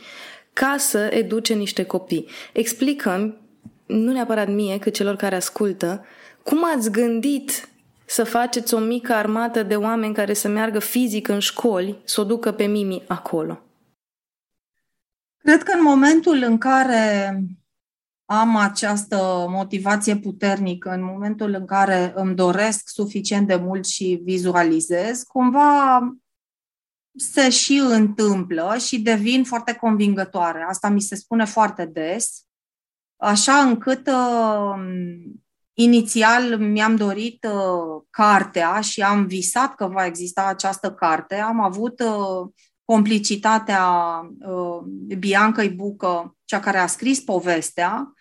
[0.53, 2.27] ca să educe niște copii.
[2.53, 3.37] Explicăm,
[3.85, 6.05] nu neapărat mie, cât celor care ascultă,
[6.43, 7.69] cum ați gândit
[8.05, 12.23] să faceți o mică armată de oameni care să meargă fizic în școli, să o
[12.23, 13.61] ducă pe Mimi acolo?
[15.43, 17.33] Cred că în momentul în care
[18.31, 25.23] am această motivație puternică în momentul în care îmi doresc suficient de mult și vizualizez,
[25.23, 25.99] cumva
[27.15, 30.65] se și întâmplă și devin foarte convingătoare.
[30.67, 32.45] Asta mi se spune foarte des,
[33.17, 34.83] așa încât uh,
[35.73, 41.35] inițial mi-am dorit uh, cartea și am visat că va exista această carte.
[41.35, 42.49] Am avut uh,
[42.85, 43.85] complicitatea
[44.39, 44.79] uh,
[45.17, 48.13] Bianca Bucă, cea care a scris povestea,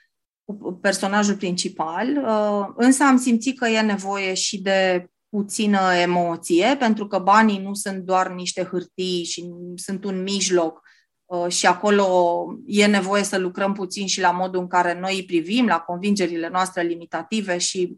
[0.81, 7.19] personajul principal, uh, însă am simțit că e nevoie și de puțină emoție, pentru că
[7.19, 10.81] banii nu sunt doar niște hârtii și sunt un mijloc
[11.25, 15.25] uh, și acolo e nevoie să lucrăm puțin și la modul în care noi îi
[15.25, 17.97] privim, la convingerile noastre limitative și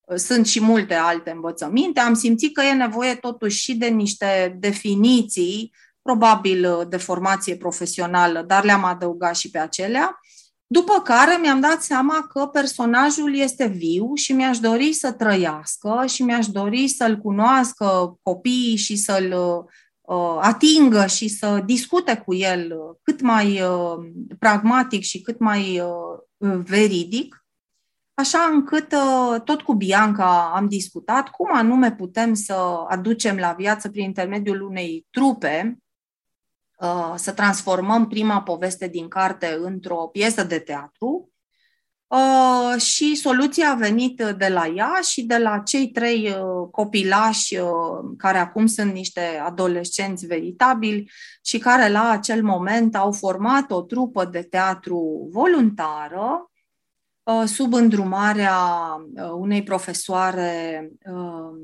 [0.00, 2.00] uh, sunt și multe alte învățăminte.
[2.00, 8.64] Am simțit că e nevoie totuși și de niște definiții, probabil de formație profesională, dar
[8.64, 10.20] le-am adăugat și pe acelea
[10.72, 16.22] după care mi-am dat seama că personajul este viu și mi-aș dori să trăiască și
[16.22, 19.34] mi-aș dori să-l cunoască copiii și să-l
[20.00, 26.58] uh, atingă și să discute cu el cât mai uh, pragmatic și cât mai uh,
[26.64, 27.46] veridic,
[28.14, 32.54] așa încât uh, tot cu Bianca am discutat cum anume putem să
[32.88, 35.76] aducem la viață prin intermediul unei trupe
[36.82, 41.32] Uh, să transformăm prima poveste din carte într-o piesă de teatru
[42.12, 47.56] Uh, și soluția a venit de la ea și de la cei trei uh, copilași
[47.56, 47.68] uh,
[48.16, 51.10] care acum sunt niște adolescenți veritabili
[51.42, 56.46] și care la acel moment au format o trupă de teatru voluntară
[57.44, 58.56] sub îndrumarea
[59.32, 60.88] unei profesoare,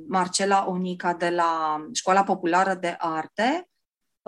[0.08, 3.77] Marcela Onica, de la Școala Populară de Arte, Uh,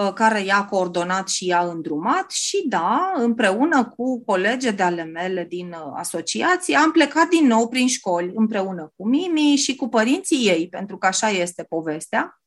[0.09, 5.69] care i-a coordonat și i-a îndrumat și da, împreună cu colege de ale mele din
[5.69, 10.69] uh, asociație, am plecat din nou prin școli împreună cu Mimi și cu părinții ei,
[10.69, 12.41] pentru că așa este povestea.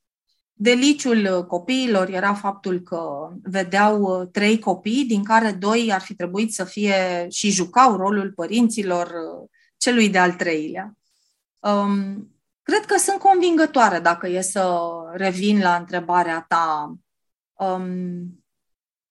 [0.52, 6.54] Deliciul uh, copiilor era faptul că vedeau trei copii, din care doi ar fi trebuit
[6.54, 9.12] să fie și jucau rolul părinților
[9.76, 10.92] celui de-al treilea.
[11.60, 12.28] Um,
[12.62, 14.78] cred că sunt convingătoare dacă e să
[15.12, 16.94] revin la întrebarea ta
[17.72, 18.44] um,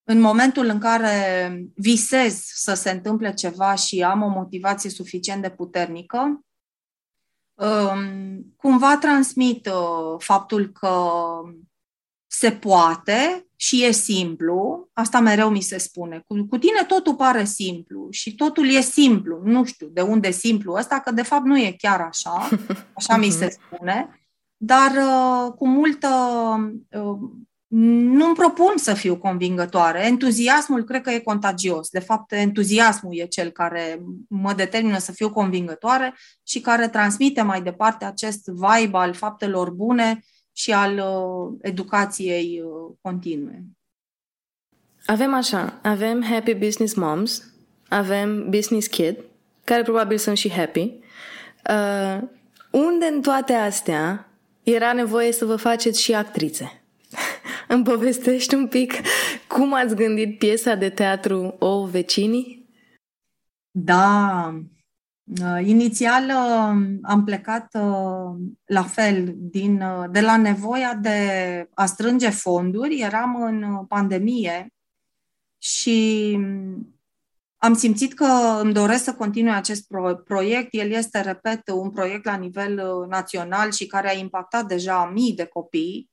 [0.04, 5.50] în momentul în care visez să se întâmple ceva și am o motivație suficient de
[5.50, 6.46] puternică,
[7.54, 10.98] um, cumva transmit uh, faptul că
[12.28, 16.24] se poate și e simplu, asta mereu mi se spune.
[16.28, 19.42] Cu, cu tine totul pare simplu și totul e simplu.
[19.44, 22.50] Nu știu de unde e simplu ăsta, că de fapt nu e chiar așa,
[22.98, 24.20] așa mi se spune,
[24.58, 26.08] dar uh, cu multă
[26.90, 27.20] uh,
[27.76, 30.06] nu-mi propun să fiu convingătoare.
[30.06, 31.90] Entuziasmul cred că e contagios.
[31.90, 37.62] De fapt, entuziasmul e cel care mă determină să fiu convingătoare și care transmite mai
[37.62, 40.20] departe acest vibe al faptelor bune
[40.52, 43.64] și al uh, educației uh, continue.
[45.06, 47.54] Avem așa, avem Happy Business Moms,
[47.90, 49.18] avem Business Kid,
[49.64, 50.92] care probabil sunt și happy.
[51.70, 52.22] Uh,
[52.72, 54.28] unde în toate astea
[54.64, 56.83] era nevoie să vă faceți și actrițe?
[57.74, 58.94] Îmi povestești un pic
[59.48, 62.70] cum ați gândit piesa de teatru O Vecinii?
[63.72, 64.54] Da,
[65.42, 71.18] uh, inițial uh, am plecat uh, la fel din, de la nevoia de
[71.74, 73.00] a strânge fonduri.
[73.00, 74.74] Eram în pandemie
[75.58, 76.40] și
[77.58, 79.88] am simțit că îmi doresc să continui acest
[80.26, 80.68] proiect.
[80.72, 85.46] El este, repet, un proiect la nivel național și care a impactat deja mii de
[85.46, 86.12] copii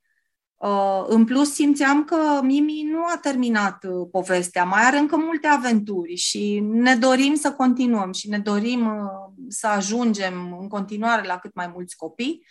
[1.07, 6.15] în plus, simțeam că Mimi nu a terminat uh, povestea, mai are încă multe aventuri
[6.15, 11.53] și ne dorim să continuăm și ne dorim uh, să ajungem în continuare la cât
[11.53, 12.45] mai mulți copii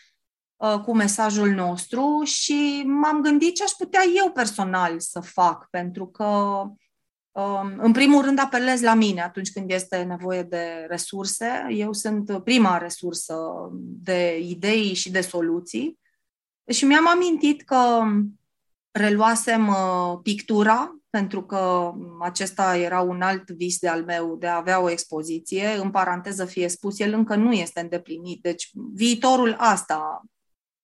[0.85, 6.25] cu mesajul nostru și m-am gândit ce aș putea eu personal să fac, pentru că
[7.31, 11.67] um, în primul rând apelez la mine atunci când este nevoie de resurse.
[11.69, 13.37] Eu sunt prima resursă
[13.81, 16.00] de idei și de soluții
[16.71, 18.03] și mi-am amintit că
[18.91, 24.57] reluasem uh, pictura, pentru că acesta era un alt vis de al meu de a
[24.57, 25.67] avea o expoziție.
[25.67, 30.23] În paranteză fie spus, el încă nu este îndeplinit, deci viitorul asta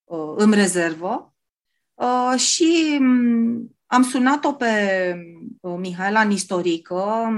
[0.04, 1.34] uh, îmi rezervă.
[1.94, 5.14] Uh, și mm, am sunat-o pe
[5.60, 7.28] Mihaela Nistorică,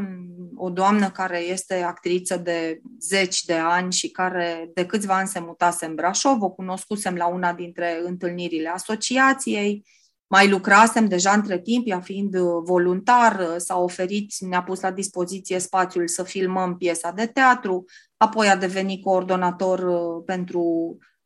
[0.55, 5.39] o doamnă care este actriță de zeci de ani și care de câțiva ani se
[5.39, 9.85] mutase în Brașov, o cunoscusem la una dintre întâlnirile asociației,
[10.27, 16.09] mai lucrasem deja între timp, ea fiind voluntar, s-a oferit, ne-a pus la dispoziție spațiul
[16.09, 17.85] să filmăm piesa de teatru,
[18.17, 21.18] apoi a devenit coordonator uh, pentru Um,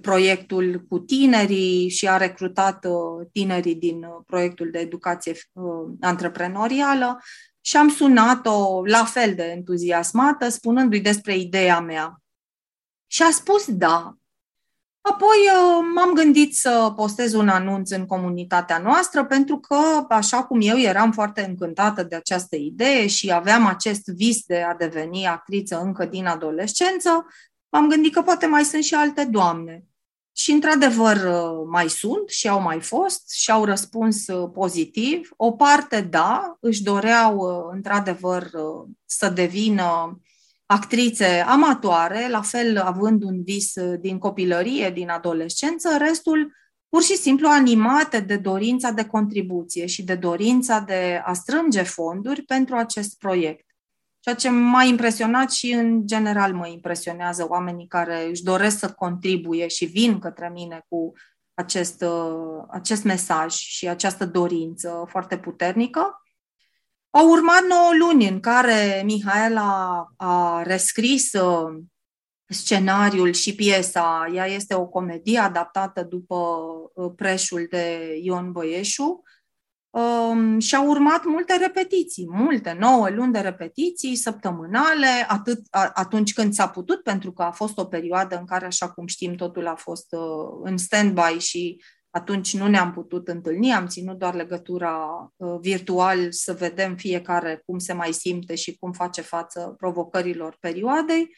[0.00, 5.64] proiectul cu tinerii și a recrutat uh, tinerii din uh, proiectul de educație uh,
[6.00, 7.22] antreprenorială
[7.60, 12.22] și am sunat-o la fel de entuziasmată, spunându-i despre ideea mea.
[13.06, 14.12] Și a spus da.
[15.00, 15.36] Apoi
[15.94, 21.12] m-am gândit să postez un anunț în comunitatea noastră, pentru că, așa cum eu eram
[21.12, 26.26] foarte încântată de această idee și aveam acest vis de a deveni actriță încă din
[26.26, 27.26] adolescență,
[27.68, 29.84] m-am gândit că poate mai sunt și alte doamne.
[30.32, 35.30] Și, într-adevăr, uh, mai sunt și au mai fost și au răspuns uh, pozitiv.
[35.36, 38.50] O parte, da, își doreau, uh, într-adevăr,
[39.04, 40.20] să devină
[40.66, 46.52] actrițe amatoare, la fel având un vis din copilărie, din adolescență, restul
[46.88, 52.42] pur și simplu animate de dorința de contribuție și de dorința de a strânge fonduri
[52.42, 53.66] pentru acest proiect.
[54.20, 59.68] Ceea ce m-a impresionat și în general mă impresionează oamenii care își doresc să contribuie
[59.68, 61.12] și vin către mine cu
[61.54, 66.22] acest, uh, acest mesaj și această dorință foarte puternică.
[67.10, 71.82] Au urmat 9 luni în care Mihaela a rescris uh,
[72.48, 74.30] scenariul și piesa.
[74.34, 76.58] Ea este o comedie adaptată după
[76.94, 79.22] uh, preșul de Ion Băieșu
[79.90, 86.32] Um, și au urmat multe repetiții, multe, nouă luni de repetiții săptămânale, atât a, atunci
[86.32, 89.66] când s-a putut, pentru că a fost o perioadă în care, așa cum știm, totul
[89.66, 94.96] a fost uh, în stand-by și atunci nu ne-am putut întâlni, am ținut doar legătura
[95.36, 101.36] uh, virtual să vedem fiecare cum se mai simte și cum face față provocărilor perioadei.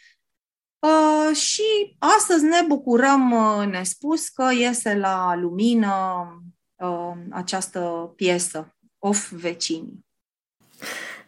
[0.78, 5.92] Uh, și astăzi ne bucurăm uh, nespus că iese la lumină
[6.80, 10.04] uh, această piesă, Of Vecinii.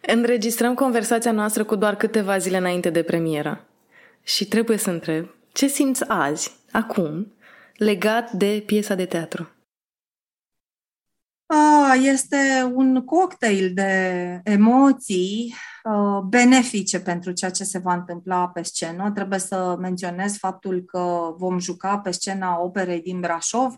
[0.07, 3.67] Înregistrăm conversația noastră cu doar câteva zile înainte de premieră.
[4.23, 7.33] Și trebuie să întreb, ce simți azi, acum,
[7.77, 9.49] legat de piesa de teatru?
[11.45, 18.61] Ah, este un cocktail de emoții uh, benefice pentru ceea ce se va întâmpla pe
[18.61, 19.11] scenă.
[19.11, 23.75] Trebuie să menționez faptul că vom juca pe scena operei din Brașov.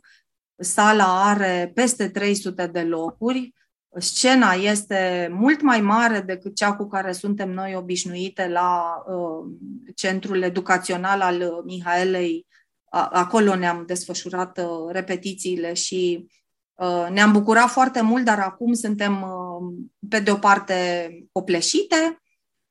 [0.58, 3.54] Sala are peste 300 de locuri.
[3.98, 9.52] Scena este mult mai mare decât cea cu care suntem noi obișnuite la uh,
[9.96, 12.46] Centrul Educațional al Mihaelei.
[12.90, 16.28] Acolo ne-am desfășurat uh, repetițiile și
[16.76, 22.22] Uh, ne-am bucurat foarte mult, dar acum suntem, uh, pe de o parte, copleșite.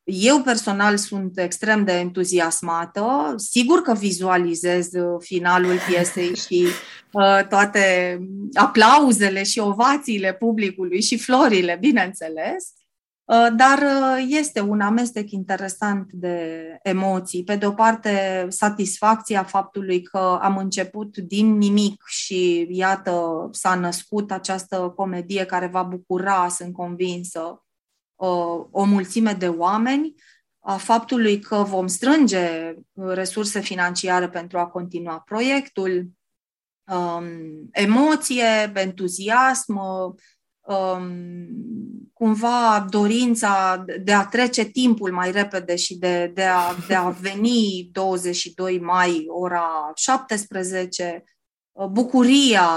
[0.05, 3.35] Eu personal sunt extrem de entuziasmată.
[3.37, 6.67] Sigur că vizualizez uh, finalul piesei și
[7.49, 8.19] toate
[8.53, 12.73] aplauzele și ovațiile publicului și florile, bineînțeles.
[13.25, 17.45] Uh, dar uh, este un amestec interesant de emoții.
[17.45, 24.31] Pe de o parte, satisfacția faptului că am început din nimic și iată s-a născut
[24.31, 27.64] această comedie care va bucura, sunt convinsă, uh,
[28.71, 30.15] o mulțime de oameni,
[30.67, 36.09] a faptului că vom strânge resurse financiare pentru a continua proiectul,
[36.93, 37.27] um,
[37.71, 39.81] emoție, entuziasm,
[40.61, 41.07] um,
[42.13, 47.89] cumva dorința de a trece timpul mai repede și de, de, a, de a veni
[47.93, 51.34] 22 mai, ora 17, uh,
[51.91, 52.69] bucuria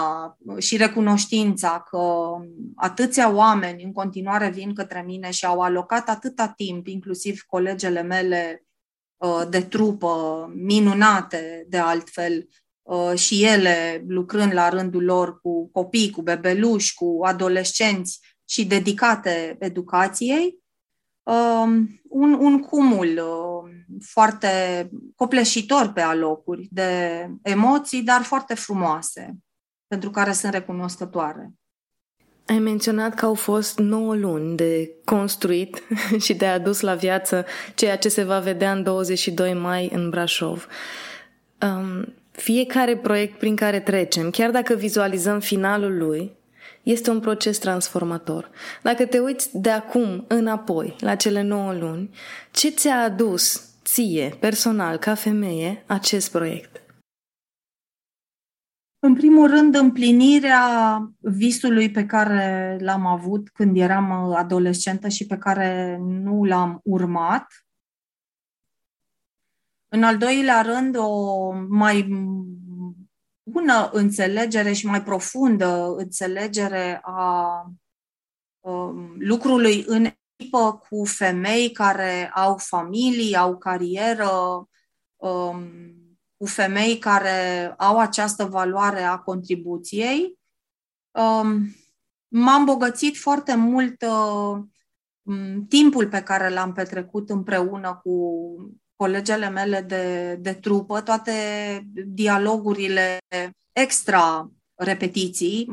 [0.58, 2.32] și recunoștința că
[2.76, 8.66] atâția oameni în continuare vin către mine și au alocat atâta timp, inclusiv colegele mele
[9.18, 12.48] uh, de trupă, minunate de altfel,
[12.88, 19.56] Uh, și ele lucrând la rândul lor cu copii, cu bebeluși, cu adolescenți și dedicate
[19.60, 20.62] educației, um,
[22.09, 23.71] un, un cumul uh,
[24.05, 24.49] foarte
[25.15, 26.91] copleșitor pe alocuri de
[27.41, 29.38] emoții, dar foarte frumoase,
[29.88, 31.51] pentru care sunt recunoscătoare.
[32.45, 35.84] Ai menționat că au fost 9 luni de construit
[36.25, 40.67] și de adus la viață ceea ce se va vedea în 22 mai în Brașov.
[41.61, 46.36] Um, fiecare proiect prin care trecem, chiar dacă vizualizăm finalul lui,
[46.92, 48.50] este un proces transformator.
[48.84, 52.10] Dacă te uiți de acum înapoi, la cele 9 luni,
[52.52, 56.82] ce ți-a adus ție, personal, ca femeie, acest proiect?
[59.00, 65.98] În primul rând, împlinirea visului pe care l-am avut când eram adolescentă și pe care
[66.02, 67.46] nu l-am urmat,
[69.90, 72.08] în al doilea rând, o mai
[73.58, 77.72] bună înțelegere și mai profundă înțelegere a
[78.60, 84.30] um, lucrului în echipă cu femei care au familii, au carieră,
[85.16, 85.70] um,
[86.38, 90.39] cu femei care au această valoare a contribuției.
[91.12, 91.76] Um,
[92.28, 94.60] m-am bogățit foarte mult uh,
[95.70, 98.12] timpul pe care l-am petrecut împreună cu
[98.98, 101.34] colegele mele de, de trupă, toate
[102.06, 103.18] dialogurile
[103.72, 105.70] extra repetiții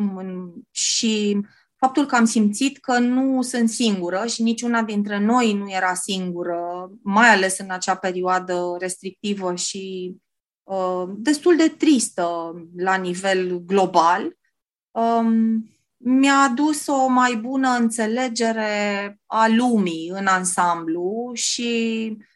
[0.70, 1.40] și
[1.76, 6.90] faptul că am simțit că nu sunt singură și niciuna dintre noi nu era singură,
[7.02, 10.14] mai ales în acea perioadă restrictivă și
[10.62, 14.36] uh, destul de tristă la nivel global,
[14.90, 22.33] um, mi-a adus o mai bună înțelegere a lumii în ansamblu și Uh,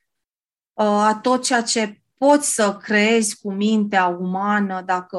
[0.84, 5.18] a tot ceea ce poți să creezi cu mintea umană dacă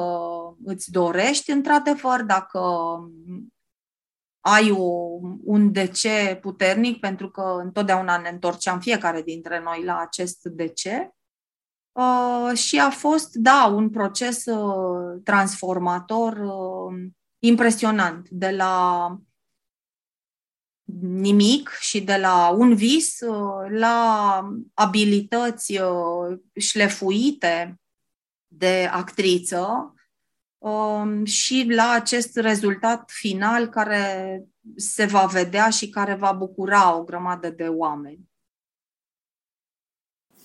[0.64, 2.60] îți dorești, într-adevăr, dacă
[4.40, 9.98] ai o, un de ce puternic, pentru că întotdeauna ne întorceam fiecare dintre noi la
[9.98, 11.10] acest de ce.
[11.92, 19.16] Uh, și a fost, da, un proces uh, transformator uh, impresionant, de la
[21.00, 27.80] nimic și de la un vis uh, la abilități uh, șlefuite
[28.46, 29.94] de actriță
[30.58, 34.44] um, și la acest rezultat final care
[34.76, 38.29] se va vedea și care va bucura o grămadă de oameni.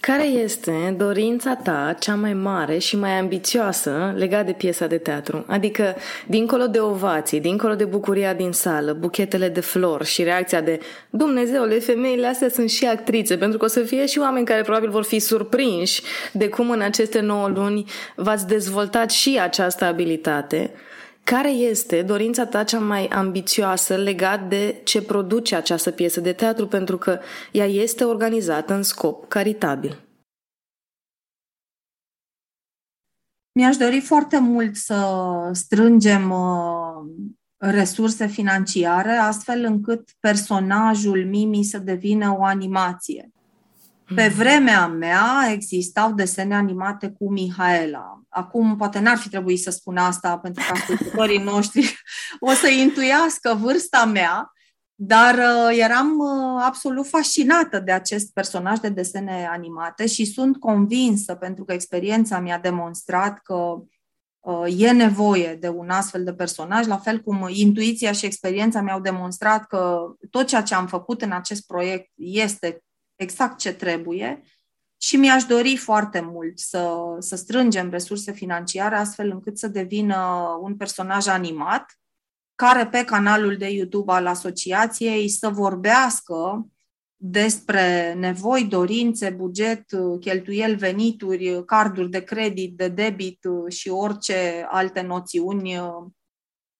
[0.05, 5.45] Care este dorința ta cea mai mare și mai ambițioasă legat de piesa de teatru?
[5.47, 5.95] Adică,
[6.27, 10.79] dincolo de ovații, dincolo de bucuria din sală, buchetele de flori și reacția de
[11.09, 14.89] Dumnezeule, femeile astea sunt și actrițe, pentru că o să fie și oameni care probabil
[14.89, 16.01] vor fi surprinși
[16.31, 17.85] de cum în aceste nouă luni
[18.15, 20.71] v-ați dezvoltat și această abilitate.
[21.25, 26.67] Care este dorința ta cea mai ambițioasă legat de ce produce această piesă de teatru,
[26.67, 27.19] pentru că
[27.51, 30.05] ea este organizată în scop caritabil?
[33.51, 35.05] Mi-aș dori foarte mult să
[35.51, 43.31] strângem uh, resurse financiare astfel încât personajul Mimi să devină o animație.
[44.15, 44.35] Pe mhm.
[44.35, 48.24] vremea mea existau desene animate cu Mihaela.
[48.35, 51.97] Acum poate n-ar fi trebuit să spun asta pentru că ascultătorii noștri
[52.39, 54.53] o să intuiască vârsta mea,
[54.95, 61.35] dar uh, eram uh, absolut fascinată de acest personaj de desene animate și sunt convinsă,
[61.35, 63.75] pentru că experiența mi-a demonstrat că
[64.39, 68.99] uh, e nevoie de un astfel de personaj, la fel cum intuiția și experiența mi-au
[68.99, 72.83] demonstrat că tot ceea ce am făcut în acest proiect este
[73.15, 74.43] exact ce trebuie
[74.97, 80.77] și mi-aș dori foarte mult să, să strângem resurse financiare astfel încât să devină un
[80.77, 81.99] personaj animat
[82.55, 86.67] care pe canalul de YouTube al asociației să vorbească
[87.15, 89.85] despre nevoi, dorințe, buget,
[90.19, 95.79] cheltuieli, venituri, carduri de credit, de debit și orice alte noțiuni,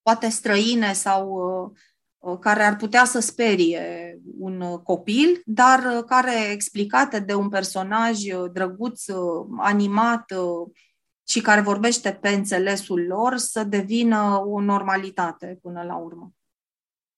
[0.02, 1.72] poate străine sau Uh,
[2.40, 8.20] care ar putea să sperie un uh, copil, dar uh, care, explicate de un personaj
[8.52, 9.06] drăguț,
[9.58, 10.26] animat
[11.28, 16.32] și care vorbește pe înțelesul lor, să devină o normalitate până la urmă.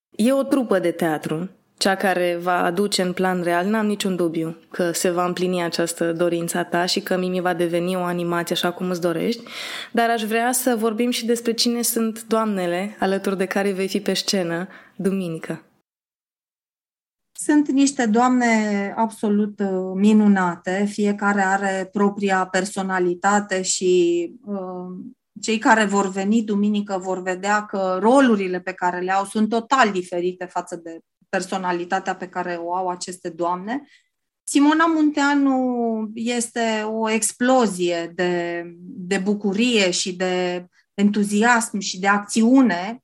[0.10, 4.58] E o trupă de teatru cea care va aduce în plan real, n-am niciun dubiu
[4.72, 8.72] că se va împlini această dorință ta și că Mimi va deveni o animație așa
[8.72, 9.44] cum îți dorești,
[9.92, 14.00] dar aș vrea să vorbim și despre cine sunt doamnele alături de care vei fi
[14.00, 15.62] pe scenă duminică.
[17.40, 24.58] Sunt niște doamne absolut uh, minunate, fiecare are propria personalitate și uh,
[25.42, 29.92] cei care vor veni duminică vor vedea că rolurile pe care le au sunt total
[29.92, 31.00] diferite față de
[31.30, 33.88] personalitatea pe care o au aceste doamne.
[34.44, 43.04] Simona Munteanu este o explozie de, de bucurie și de entuziasm și de acțiune.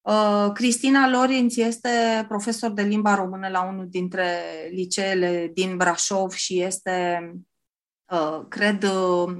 [0.00, 4.40] Uh, Cristina Lorinț este profesor de limba română la unul dintre
[4.70, 7.30] liceele din Brașov și este,
[8.12, 9.34] uh, cred, uh,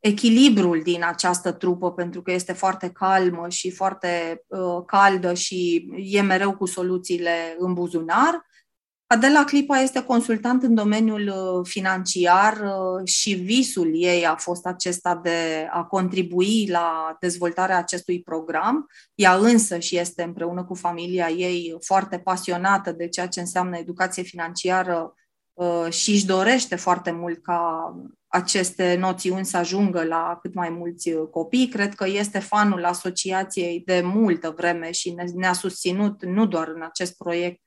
[0.00, 6.20] echilibrul din această trupă, pentru că este foarte calmă și foarte uh, caldă și e
[6.20, 8.48] mereu cu soluțiile în buzunar.
[9.06, 15.20] Adela Clipa este consultant în domeniul uh, financiar uh, și visul ei a fost acesta
[15.22, 18.86] de a contribui la dezvoltarea acestui program.
[19.14, 24.22] Ea însă și este împreună cu familia ei foarte pasionată de ceea ce înseamnă educație
[24.22, 25.20] financiară uh,
[25.88, 27.94] și își dorește foarte mult ca
[28.32, 31.68] aceste noțiuni să ajungă la cât mai mulți uh, copii.
[31.68, 37.16] Cred că este fanul asociației de multă vreme și ne-a susținut nu doar în acest
[37.16, 37.60] proiect,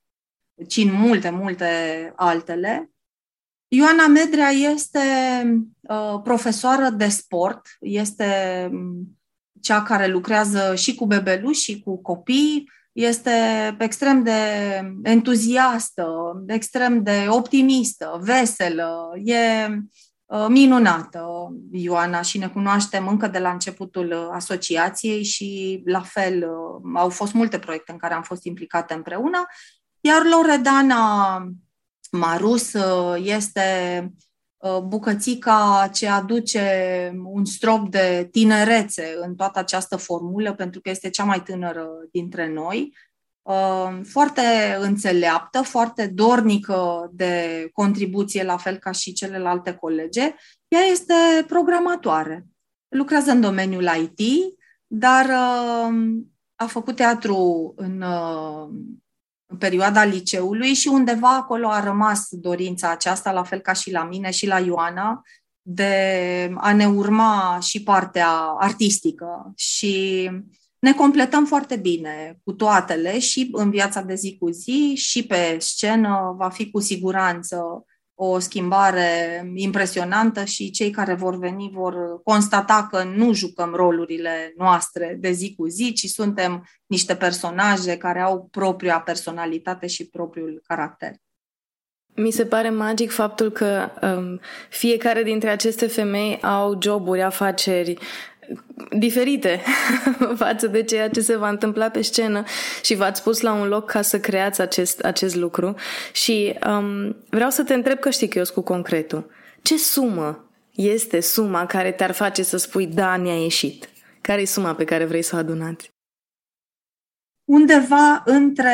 [0.67, 1.67] ci în multe, multe
[2.15, 2.91] altele.
[3.67, 4.99] Ioana Medrea este
[5.81, 9.19] uh, profesoară de sport, este um,
[9.61, 13.31] cea care lucrează și cu bebeluși și cu copii, este
[13.79, 14.31] extrem de
[15.03, 16.07] entuziastă,
[16.47, 19.67] extrem de optimistă, veselă, e
[20.33, 26.37] Uh, minunată, Ioana, și ne cunoaștem încă de la începutul uh, asociației și la fel
[26.37, 29.45] uh, au fost multe proiecte în care am fost implicate împreună,
[29.99, 31.37] iar Loredana
[32.11, 32.73] Marus
[33.15, 34.09] este
[34.83, 41.23] bucățica ce aduce un strop de tinerețe în toată această formulă, pentru că este cea
[41.23, 42.93] mai tânără dintre noi
[43.43, 44.41] Uh, foarte
[44.79, 50.35] înțeleaptă, foarte dornică de contribuție, la fel ca și celelalte colege.
[50.67, 51.13] Ea este
[51.47, 52.45] programatoare.
[52.87, 54.19] Lucrează în domeniul IT,
[54.87, 56.21] dar uh,
[56.55, 58.69] a făcut teatru în, uh,
[59.53, 64.03] în perioada liceului și undeva acolo a rămas dorința aceasta, la fel ca și la
[64.03, 65.21] mine și la Ioana,
[65.61, 68.29] de a ne urma și partea
[68.59, 69.51] artistică.
[69.55, 70.29] Și
[70.79, 75.57] ne completăm foarte bine cu toatele și în viața de zi cu zi și pe
[75.59, 77.85] scenă va fi cu siguranță
[78.25, 85.17] o schimbare impresionantă și cei care vor veni vor constata că nu jucăm rolurile noastre
[85.19, 91.11] de zi cu zi, ci suntem niște personaje care au propria personalitate și propriul caracter.
[92.15, 97.97] Mi se pare magic faptul că um, fiecare dintre aceste femei au joburi, afaceri
[98.97, 99.61] diferite
[100.43, 102.43] față de ceea ce se va întâmpla pe scenă
[102.83, 105.75] și v-ați pus la un loc ca să creați acest, acest lucru.
[106.11, 109.29] Și um, vreau să te întreb că știi că eu sunt cu concretul.
[109.61, 113.89] Ce sumă este suma care te-ar face să spui da, ne-a ieșit?
[114.21, 115.91] Care e suma pe care vrei să o adunați?
[117.45, 118.71] Undeva între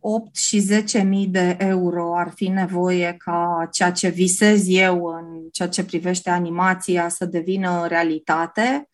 [0.00, 5.48] 8 și 10 mii de euro ar fi nevoie ca ceea ce visez eu în
[5.52, 8.88] ceea ce privește animația să devină realitate.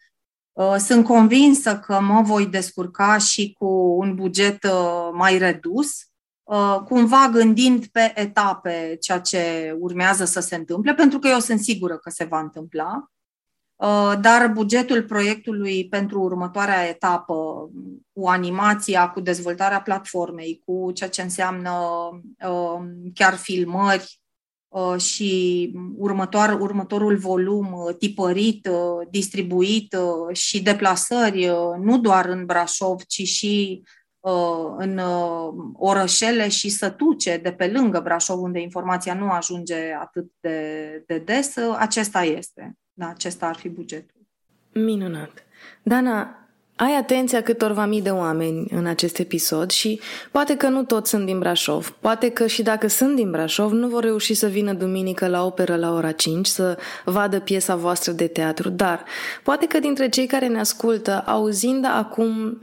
[0.53, 3.67] Uh, sunt convinsă că mă voi descurca și cu
[3.99, 5.89] un buget uh, mai redus,
[6.43, 11.61] uh, cumva gândind pe etape ceea ce urmează să se întâmple, pentru că eu sunt
[11.61, 13.05] sigură că se va întâmpla.
[14.21, 17.35] Dar bugetul proiectului pentru următoarea etapă,
[18.13, 21.73] cu animația, cu dezvoltarea platformei, cu ceea ce înseamnă
[23.15, 24.20] chiar filmări, Uh,
[24.97, 29.97] și următoar, următorul volum uh, tipărit, uh, distribuit
[30.33, 31.51] și deplasări,
[31.81, 33.83] nu doar în Brașov, ci și
[34.77, 35.01] în
[35.73, 41.57] orășele și sătuce de pe lângă Brașov, unde informația nu ajunge atât de, de des,
[41.79, 42.79] acesta este.
[42.93, 44.21] Da, acesta ar fi bugetul.
[44.73, 45.45] Minunat.
[45.83, 46.41] Dana,
[46.81, 50.01] ai atenția câtorva mii de oameni în acest episod și
[50.31, 53.89] poate că nu toți sunt din Brașov, poate că și dacă sunt din Brașov nu
[53.89, 58.27] vor reuși să vină duminică la operă la ora 5 să vadă piesa voastră de
[58.27, 59.05] teatru, dar
[59.43, 62.61] poate că dintre cei care ne ascultă, auzind acum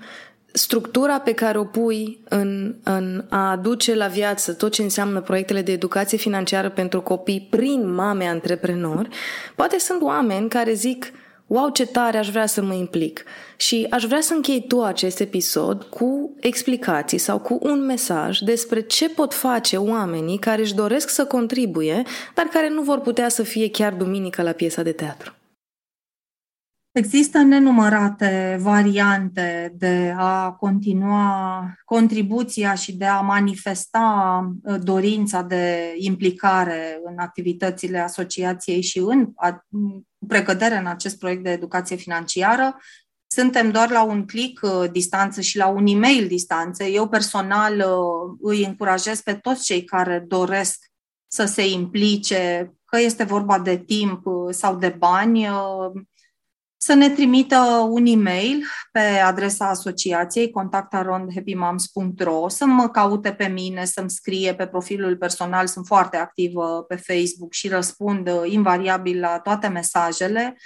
[0.51, 5.61] structura pe care o pui în, în a aduce la viață tot ce înseamnă proiectele
[5.61, 9.09] de educație financiară pentru copii prin mame antreprenori,
[9.55, 11.05] poate sunt oameni care zic–
[11.47, 13.23] wow, ce tare aș vrea să mă implic.
[13.57, 18.81] Și aș vrea să închei tu acest episod cu explicații sau cu un mesaj despre
[18.81, 23.43] ce pot face oamenii care își doresc să contribuie, dar care nu vor putea să
[23.43, 25.31] fie chiar duminică la piesa de teatru.
[26.97, 36.99] Există nenumărate variante de a continua contribuția și de a manifesta uh, dorința de implicare
[37.03, 39.31] în activitățile asociației și în
[40.27, 42.77] precădere în acest proiect de educație financiară.
[43.27, 46.83] Suntem doar la un click uh, distanță și la un e-mail distanță.
[46.83, 50.85] Eu personal uh, îi încurajez pe toți cei care doresc
[51.27, 55.47] să se implice, că este vorba de timp sau de bani,
[56.77, 64.09] să ne trimită un e-mail pe adresa asociației contactarondhappymoms.ro, să mă caute pe mine, să-mi
[64.09, 69.67] scrie pe profilul personal, sunt foarte activă pe Facebook și răspund uh, invariabil la toate
[69.67, 70.57] mesajele.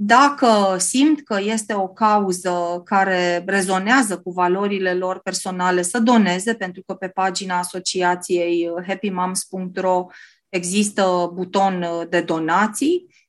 [0.00, 6.82] Dacă simt că este o cauză care rezonează cu valorile lor personale, să doneze, pentru
[6.86, 10.06] că pe pagina asociației uh, happymoms.ro
[10.48, 13.27] există buton uh, de donații Um,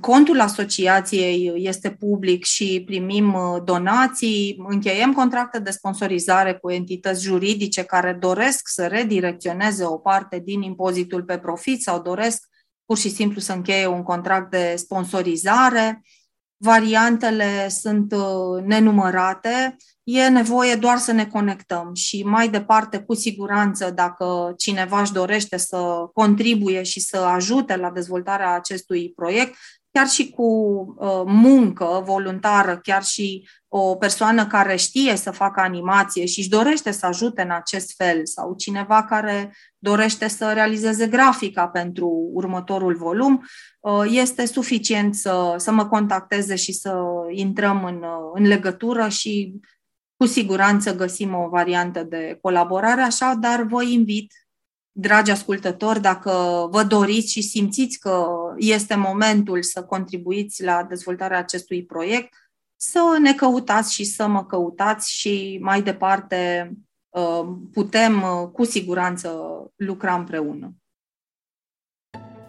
[0.00, 7.82] contul asociației este public și primim uh, donații, încheiem contracte de sponsorizare cu entități juridice
[7.82, 12.48] care doresc să redirecționeze o parte din impozitul pe profit sau doresc
[12.84, 16.02] pur și simplu să încheie un contract de sponsorizare.
[16.62, 19.76] Variantele sunt uh, nenumărate.
[20.02, 25.56] E nevoie doar să ne conectăm și mai departe, cu siguranță, dacă cineva își dorește
[25.56, 29.54] să contribuie și să ajute la dezvoltarea acestui proiect,
[29.92, 30.44] chiar și cu
[30.98, 36.90] uh, muncă voluntară, chiar și o persoană care știe să facă animație și își dorește
[36.90, 43.44] să ajute în acest fel, sau cineva care dorește să realizeze grafica pentru următorul volum,
[43.80, 49.60] uh, este suficient să, să mă contacteze și să intrăm în, uh, în legătură și
[50.16, 54.32] cu siguranță găsim o variantă de colaborare, așa, dar vă invit,
[54.92, 56.32] dragi ascultători, dacă
[56.70, 58.26] vă doriți și simțiți că
[58.56, 62.34] este momentul să contribuiți la dezvoltarea acestui proiect,
[62.76, 66.70] să ne căutați și să mă căutați și mai departe
[67.08, 69.38] uh, putem uh, cu siguranță
[69.76, 70.74] lucra împreună.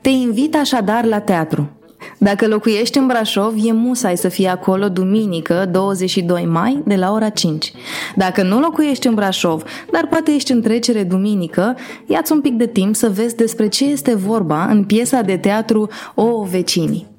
[0.02, 1.81] Te invit așadar la teatru.
[2.18, 7.30] Dacă locuiești în Brașov, e musai să fii acolo duminică, 22 mai, de la ora
[7.30, 7.72] 5.
[8.16, 11.76] Dacă nu locuiești în Brașov, dar poate ești în trecere duminică,
[12.06, 15.90] ia-ți un pic de timp să vezi despre ce este vorba în piesa de teatru
[16.16, 17.11] O Vecinii.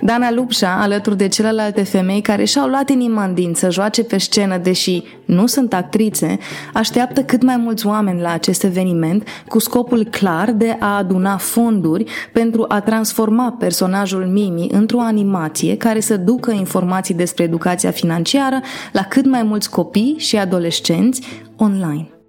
[0.00, 4.18] Dana Lupșa, alături de celelalte femei care și-au luat inima în din să joace pe
[4.18, 6.38] scenă, deși nu sunt actrițe,
[6.74, 12.04] așteaptă cât mai mulți oameni la acest eveniment cu scopul clar de a aduna fonduri
[12.32, 18.60] pentru a transforma personajul Mimi într-o animație care să ducă informații despre educația financiară
[18.92, 21.22] la cât mai mulți copii și adolescenți
[21.56, 22.19] online.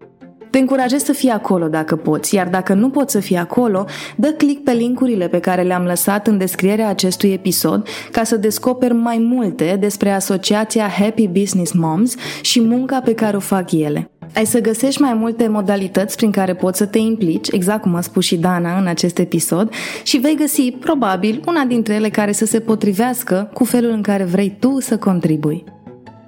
[0.51, 3.85] Te încurajez să fii acolo dacă poți, iar dacă nu poți să fii acolo,
[4.15, 8.93] dă click pe linkurile pe care le-am lăsat în descrierea acestui episod ca să descoperi
[8.93, 14.09] mai multe despre asociația Happy Business Moms și munca pe care o fac ele.
[14.35, 18.01] Ai să găsești mai multe modalități prin care poți să te implici, exact cum a
[18.01, 19.73] spus și Dana în acest episod,
[20.03, 24.23] și vei găsi, probabil, una dintre ele care să se potrivească cu felul în care
[24.23, 25.63] vrei tu să contribui.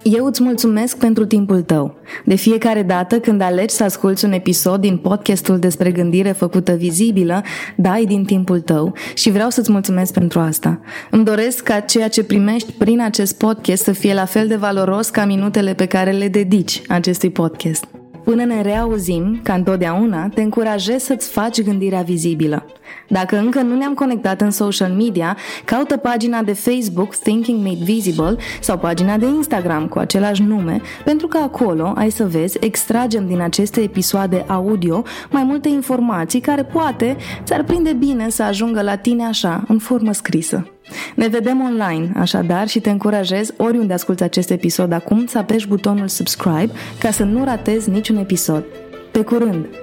[0.03, 1.95] Eu îți mulțumesc pentru timpul tău.
[2.25, 7.43] De fiecare dată când alegi să asculți un episod din podcastul despre gândire făcută vizibilă,
[7.75, 10.79] dai din timpul tău și vreau să-ți mulțumesc pentru asta.
[11.11, 15.09] Îmi doresc ca ceea ce primești prin acest podcast să fie la fel de valoros
[15.09, 17.85] ca minutele pe care le dedici acestui podcast.
[18.23, 22.65] Până ne reauzim, ca întotdeauna, te încurajez să-ți faci gândirea vizibilă.
[23.07, 28.35] Dacă încă nu ne-am conectat în social media, caută pagina de Facebook Thinking Made Visible
[28.61, 33.41] sau pagina de Instagram cu același nume, pentru că acolo ai să vezi, extragem din
[33.41, 39.23] aceste episoade audio mai multe informații care poate ți-ar prinde bine să ajungă la tine
[39.23, 40.67] așa, în formă scrisă.
[41.15, 46.07] Ne vedem online, așadar, și te încurajez, oriunde asculti acest episod acum, să apeși butonul
[46.07, 46.69] subscribe
[46.99, 48.63] ca să nu ratezi niciun episod.
[49.11, 49.82] Pe curând!